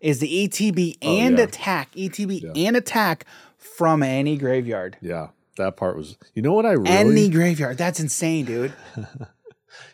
[0.00, 1.36] Is the ETB and Mm-hmm.
[1.36, 1.44] Oh, yeah.
[1.44, 3.26] attack, ETB and attack
[3.58, 4.96] from any graveyard.
[5.00, 5.28] Yeah,
[5.58, 6.16] that part was.
[6.34, 7.78] You know what I really Any graveyard.
[7.78, 8.72] That's insane, dude.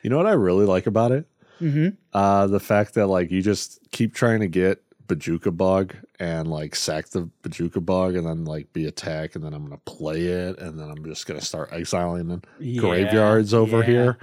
[0.02, 1.26] You know what I really like about it?
[1.60, 1.88] Mm-hmm.
[2.12, 6.74] Uh, the fact that like you just keep trying to get Bojuka Bog and like
[6.74, 10.58] sack the Bojuka Bog and then like be attack and then I'm gonna play it
[10.58, 13.84] and then I'm just gonna start exiling in Yeah, graveyards over yeah.
[13.86, 14.18] here.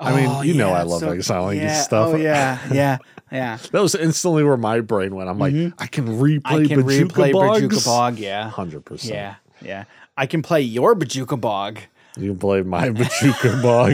[0.00, 2.10] I mean, Oh, you know yeah, I love so- exiling stuff.
[2.14, 2.98] Oh yeah, yeah,
[3.30, 3.58] yeah.
[3.72, 5.28] That was instantly where my brain went.
[5.28, 6.54] I'm like, I can replay Mm-hmm.
[6.64, 7.60] I can Bajuka replay Bugs.
[7.62, 8.18] Bojuka Bog.
[8.18, 9.14] Yeah, Hundred percent.
[9.14, 9.84] yeah, yeah.
[10.16, 11.80] I can play your Bojuka Bog.
[12.16, 13.92] You can play my Bojuka Bog,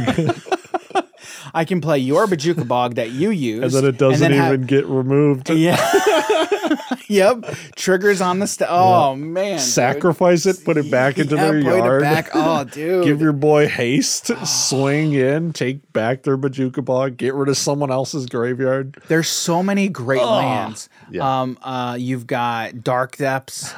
[1.55, 4.61] I can play your Bajuka Bog that you use, and then it doesn't then even
[4.61, 5.51] have- get removed.
[5.51, 5.77] Yeah.
[7.09, 7.45] yep.
[7.77, 9.53] Triggers on the st- Oh man.
[9.57, 9.61] dude.
[9.61, 12.03] Sacrifice it, put it back into Yeah, their yard.
[12.03, 12.31] back.
[12.35, 13.05] Oh, dude.
[13.05, 17.91] Give your boy haste, swing in, take back their Bojuka Bog, get rid of someone
[17.91, 19.01] else's graveyard.
[19.09, 20.89] There's so many great lands.
[21.11, 21.41] yeah.
[21.43, 23.75] Um, uh, you've got Dark Depths.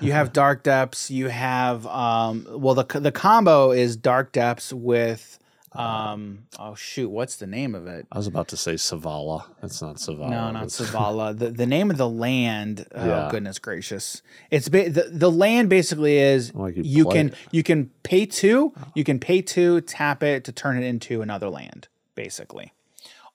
[0.00, 1.10] You have Dark Depths.
[1.10, 5.35] You have um, well, the the combo is Dark Depths with
[5.78, 8.06] um, oh shoot, what's the name of it?
[8.10, 9.44] I was about to say Savala.
[9.60, 10.30] That's not Savala.
[10.30, 11.38] No, not Savala.
[11.38, 12.86] The the name of the land.
[12.94, 13.28] Oh Yeah.
[13.30, 14.22] goodness gracious!
[14.50, 19.04] It's ba- the the land basically is Like you can you can pay two, you
[19.04, 22.72] can pay two, tap it to turn it into another land, basically,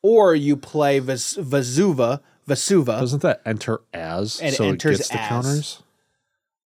[0.01, 2.99] or you play Vesuva Vesuva.
[2.99, 5.27] Doesn't that enter as It so enters it gets the as.
[5.29, 5.83] counters?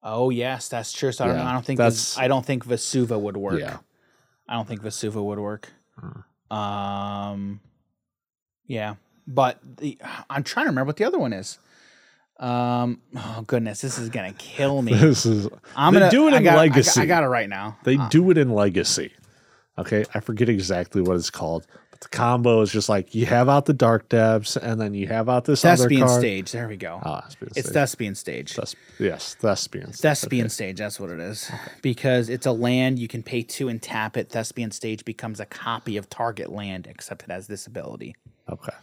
[0.07, 1.11] Oh yes, that's true.
[1.11, 3.59] So I don't, Yeah, I don't think I don't think Vesuva would work.
[3.59, 3.78] Yeah.
[4.47, 5.71] I don't think Vesuva would work.
[5.99, 6.55] Hmm.
[6.55, 7.59] Um,
[8.67, 8.95] yeah,
[9.27, 9.97] but the,
[10.29, 11.57] I'm trying to remember what the other one is.
[12.39, 14.93] Um, oh goodness, this is gonna kill me.
[14.99, 17.01] This is I'm gonna do it I in got, Legacy.
[17.01, 17.77] I got, I got it right now.
[17.83, 19.13] They do it in Legacy.
[19.77, 21.65] Okay, I forget exactly what it's called,
[21.97, 25.07] but the combo is just like you have out the Dark Depths, and then you
[25.07, 26.21] have out this Thespian other card.
[26.21, 26.51] stage.
[26.51, 26.99] There we go.
[27.03, 27.73] Ah, Thespian it's stage.
[27.73, 28.53] Thespian stage.
[28.53, 29.93] Thes- yes, Thespian.
[29.93, 30.01] stage.
[30.01, 30.77] Thespian stage.
[30.77, 31.49] That's what it is.
[31.81, 34.29] Because it's a land you can pay two and tap it.
[34.29, 38.15] Thespian stage becomes a copy of target land, except it has this ability.
[38.49, 38.73] Okay.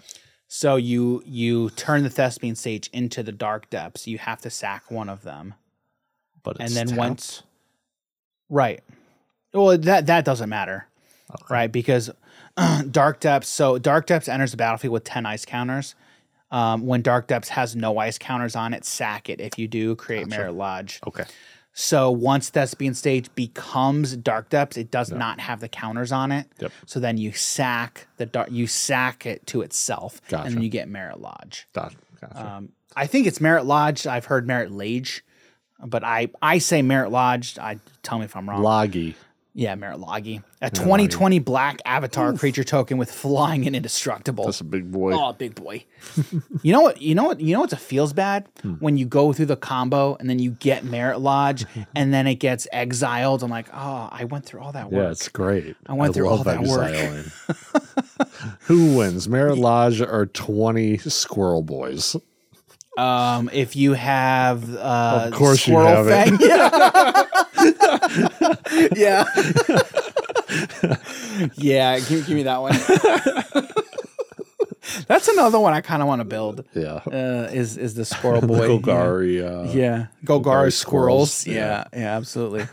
[0.49, 4.07] So you you turn the Thespian stage into the dark depths.
[4.07, 5.53] You have to sack one of them,
[6.43, 6.99] But and then tapped.
[6.99, 7.43] once,
[8.49, 8.83] right?
[9.53, 10.87] Well, that that doesn't matter,
[11.51, 11.71] right?
[11.71, 12.11] Because
[12.91, 13.49] dark depths.
[13.49, 15.95] So dark depths enters the battlefield with ten ice counters.
[16.51, 19.41] Um, when dark depths has no ice counters on it, sack it.
[19.41, 21.01] If you do, create Merit Lodge.
[21.07, 21.25] Okay.
[21.75, 26.47] So once Thespian stage becomes Dark Depths, it does not have the counters on it.
[26.59, 26.73] Yep.
[26.85, 30.89] So then you sack the dark, you sack it to itself, and then you get
[30.89, 31.67] Merit Lodge.
[31.73, 31.97] Gotcha.
[32.21, 32.47] Gotcha.
[32.47, 34.07] Um, I think it's Merit Lodge.
[34.07, 35.25] I've heard Merit Lage,
[35.83, 37.59] but I I say Merit Lodge.
[37.59, 38.63] I tell me if I'm wrong.
[38.63, 39.17] Loggy.
[39.55, 40.41] Yeah, Merit Logi.
[40.63, 44.45] A 2020 black avatar creature token with flying and indestructible.
[44.45, 45.13] That's a big boy.
[45.13, 45.85] Oh, big boy.
[46.63, 47.03] you know what?
[47.03, 47.41] You know what?
[47.41, 47.73] You know what?
[47.73, 48.75] It feels bad Hmm.
[48.75, 52.37] when you go through the combo and then you get Merit Lodge and then it
[52.37, 53.43] gets exiled.
[53.43, 55.77] I'm like, oh, I went through all that Yeah, it's great.
[55.87, 56.95] I went through all that work.
[58.63, 62.17] Who wins, Merit Lodge or 20 Squirrel Boys?
[62.99, 66.41] Um, if you have, uh, Of course you Squirrel have it.
[68.97, 68.97] Yeah.
[68.97, 69.25] yeah.
[71.57, 72.75] yeah, give, give me that one.
[75.07, 76.65] That's another one I kind of want to build.
[76.75, 77.01] Yeah.
[77.07, 78.69] Uh, is is the squirrel boy?
[78.69, 79.41] Golgari.
[79.43, 81.33] Uh, Yeah, Golgari squirrals.
[81.33, 82.67] squirrels, Yeah, yeah, absolutely.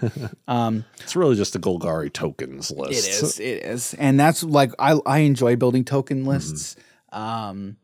[0.48, 3.08] Um, It's really just a Golgari tokens list.
[3.08, 3.40] It is.
[3.40, 6.30] It is, and that's like I I enjoy building token Mm-hmm.
[6.30, 6.76] lists.
[7.14, 7.78] Um,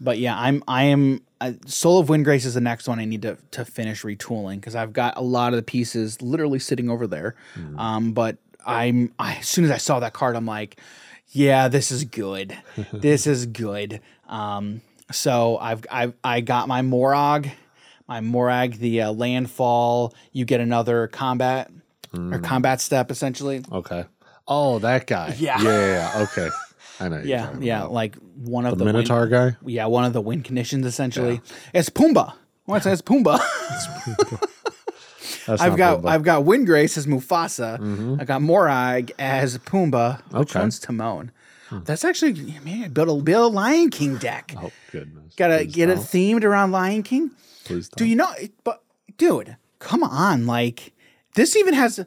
[0.00, 3.22] but yeah, I'm I am uh, Soul of Windgrace is the next one I need
[3.22, 7.06] to to finish retooling because I've got a lot of the pieces literally sitting over
[7.06, 7.34] there.
[7.56, 7.78] Mm.
[7.78, 10.80] Um, but I'm I, as soon as I saw that card, I'm like,
[11.28, 12.56] yeah, this is good.
[12.92, 14.00] this is good.
[14.28, 14.80] Um,
[15.12, 17.50] so I've I've I got my Moraug,
[18.08, 20.14] my Moraug, the uh, landfall.
[20.32, 21.70] You get another combat
[22.12, 22.32] Mm.
[22.32, 23.62] or combat step essentially.
[23.70, 24.04] Okay.
[24.46, 25.34] Oh, that guy.
[25.38, 25.60] Yeah.
[25.60, 25.68] Yeah.
[25.70, 26.22] yeah, yeah.
[26.22, 26.48] Okay.
[27.00, 27.22] I know.
[27.24, 27.92] Yeah, yeah, about.
[27.92, 29.56] like one of The the, Minotaur Win, guy.
[29.66, 31.40] yeah, one of the wind conditions essentially.
[31.74, 32.34] It's Pumbaa.
[32.64, 32.92] What's that?
[32.94, 33.38] It's Pumbaa.
[35.46, 37.78] That's I've got but- I've got Windgrace as Mufasa.
[37.78, 38.20] Mm-hmm.
[38.20, 40.20] I got Moraug as Pumbaa.
[40.32, 40.60] Which Okay.
[40.60, 41.30] one's Timon?
[41.68, 41.80] Hmm.
[41.84, 42.32] That's actually
[42.64, 44.54] man, build a build a Lion King deck.
[44.56, 45.34] Oh goodness.
[45.36, 46.04] Gotta Please get it don't.
[46.04, 47.30] themed around Lion King.
[47.64, 48.08] Please Do don't.
[48.08, 48.32] you know?
[48.64, 48.82] But
[49.18, 50.46] dude, come on!
[50.46, 50.92] Like
[51.34, 52.04] this even has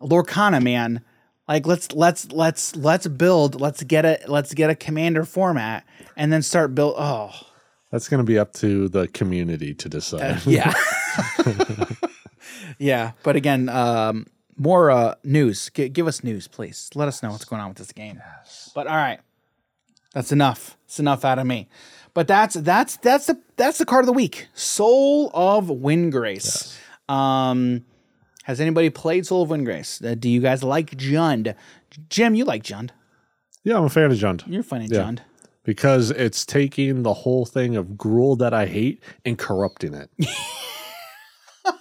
[0.00, 1.02] Lorcana, man.
[1.48, 3.60] Like let's let's let's let's build.
[3.60, 4.28] Let's get it.
[4.28, 5.84] Let's get a commander format
[6.16, 6.94] and then start build.
[6.96, 7.32] Oh
[7.90, 10.44] That's going to be up to the community to decide.
[10.46, 10.72] yeah,
[12.78, 13.12] yeah.
[13.22, 14.26] But again, um,
[14.56, 15.70] more uh, news.
[15.74, 16.90] G- give us news, please.
[16.94, 18.22] Let us know what's going on with this game.
[18.74, 19.18] But all right,
[20.14, 20.76] that's enough.
[20.84, 21.68] It's enough out of me.
[22.14, 24.46] But that's that's that's the that's the card of the week.
[24.54, 26.76] Soul of Windgrace.
[27.08, 27.84] Um,
[28.44, 30.04] has anybody played Soul of Windgrace?
[30.04, 31.54] Uh, do you guys like Jund?
[32.08, 32.90] Jim, you like Jund.
[33.64, 35.02] yeah, I'm a fan of Jund You're funny, Yeah.
[35.02, 35.18] Jund.
[35.64, 40.10] because it's taking the whole thing of Gruul that I hate and corrupting it.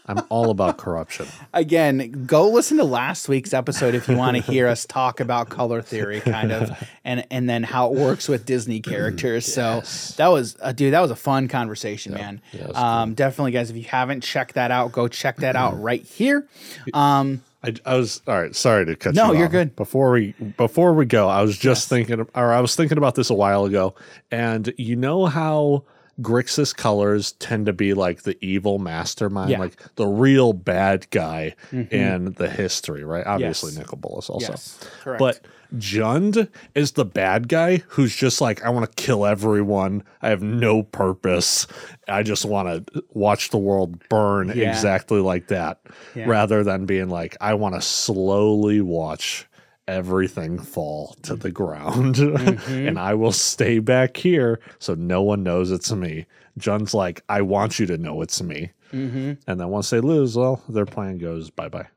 [0.08, 1.26] I'm all about corruption.
[1.54, 5.50] again, go listen to last week's episode if you want to hear us talk about
[5.50, 6.72] color theory, kind of,
[7.06, 9.52] and and then how it works with Disney characters.
[9.52, 9.82] So
[10.18, 12.42] that was, uh, dude, that was a fun conversation, man.
[12.52, 16.04] yeah, um, definitely, guys, if you haven't checked that out, go check that out right
[16.04, 16.48] here.
[16.94, 18.56] Um, I, I was all right.
[18.56, 19.52] Sorry to cut No, you you're off.
[19.52, 19.76] good.
[19.76, 23.30] Before we before we go, I was just thinking, or I was thinking about this
[23.30, 23.94] a while ago,
[24.32, 25.84] and you know how
[26.22, 29.60] Grixis colors tend to be like the evil mastermind, Yeah.
[29.60, 31.94] like the real bad guy mm-hmm.
[31.94, 33.26] in the history, right?
[33.26, 33.80] Obviously, Yes.
[33.80, 35.20] Nicol Bolas also, Yes, correct.
[35.20, 35.40] but
[35.78, 40.04] Jund is the bad guy who's just like, I want to kill everyone.
[40.22, 41.66] I have no purpose.
[42.10, 44.70] I just want to watch the world burn Yeah.
[44.70, 45.80] exactly like that,
[46.14, 46.26] Yeah.
[46.28, 49.48] rather than being like, I want to slowly watch
[49.88, 52.88] everything fall to the ground Mm-hmm.
[52.88, 56.26] and I will stay back here so no one knows it's me.
[56.58, 58.72] Jund's like, I want you to know it's me.
[58.94, 59.34] Mm-hmm.
[59.48, 61.88] And then once they lose, well, their plan goes bye bye.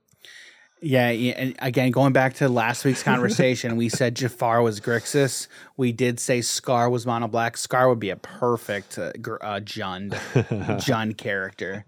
[0.81, 5.49] Yeah, yeah, and again, going back to last week's conversation, we said Jafar was Grixis.
[5.79, 7.57] We did say Scar was Mono Black.
[7.57, 11.87] Scar would be a perfect uh, uh, Jund, Jund character.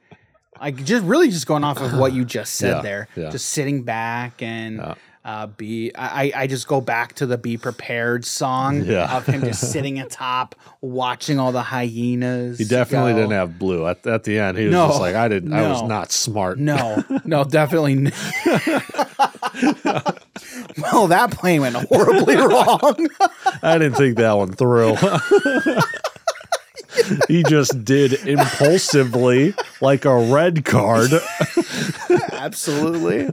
[0.59, 3.29] Like just really just going off of what you just said Yeah, there, yeah.
[3.29, 5.91] just sitting back and uh, be.
[5.97, 9.15] I, I just go back to the "Be Prepared" song Yeah.
[9.17, 12.59] of him just sitting atop, watching all the hyenas.
[12.59, 13.19] He definitely go.
[13.19, 14.57] didn't have blue at, at the end.
[14.57, 15.53] He was No, just like, I didn't.
[15.53, 16.59] I was not smart.
[16.61, 17.93] No, no, definitely.
[17.95, 18.13] n-
[20.79, 23.09] well, that plane went horribly wrong.
[23.63, 24.95] I didn't think that one through.
[27.29, 31.11] he just did impulsively, like a red card.
[32.33, 33.31] Absolutely.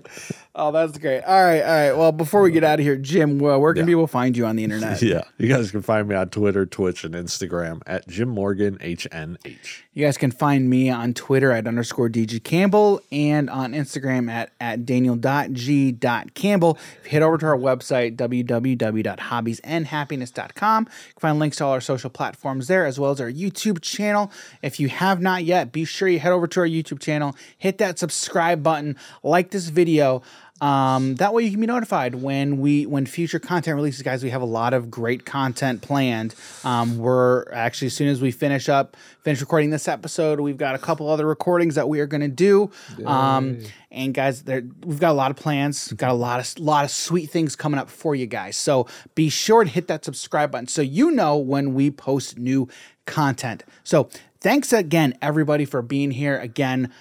[0.55, 1.21] Oh, that's great.
[1.23, 1.91] All right, all right.
[1.93, 4.55] Well, before we get out of here, Jim, well, where can people find you on
[4.55, 5.01] the internet?
[5.01, 9.82] yeah, you guys can find me on Twitter, Twitch, and Instagram at Jim Morgan HNH.
[9.95, 14.51] You guys can find me on Twitter at underscore DG Campbell and on Instagram at,
[14.59, 16.77] at daniel.g.campbell.
[16.99, 21.81] If you head over to our website, www.hobbiesandhappiness.com, you can find links to all our
[21.81, 24.31] social platforms there as well as our YouTube channel.
[24.63, 27.77] If you have not yet, be sure you head over to our YouTube channel, hit
[27.77, 30.23] that subscribe button, like this video.
[30.61, 34.23] Um, that way you can be notified when we when future content releases, guys.
[34.23, 36.35] We have a lot of great content planned.
[36.63, 40.75] Um, we're actually as soon as we finish up, finish recording this episode, we've got
[40.75, 42.71] a couple other recordings that we are going to do.
[43.05, 43.59] Um,
[43.91, 45.89] and guys, there we've got a lot of plans.
[45.89, 48.55] We've got a lot of lot of sweet things coming up for you guys.
[48.55, 52.69] So be sure to hit that subscribe button so you know when we post new
[53.05, 53.63] content.
[53.83, 56.91] So thanks again, everybody, for being here again.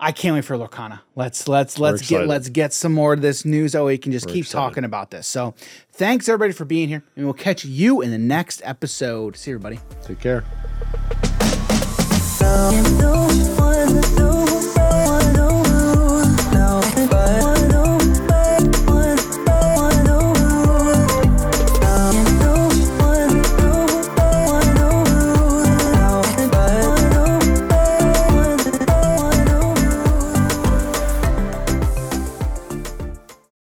[0.00, 1.00] I can't wait for Lorcana.
[1.16, 3.74] Let's let's let's get let's get some more of this news.
[3.74, 4.60] Oh, we can just We're keep excited.
[4.62, 5.26] talking about this.
[5.26, 5.54] So,
[5.92, 9.36] thanks everybody for being here, and we'll catch you in the next episode.
[9.36, 9.80] See everybody.
[10.02, 10.44] Take care.
[12.40, 13.28] No,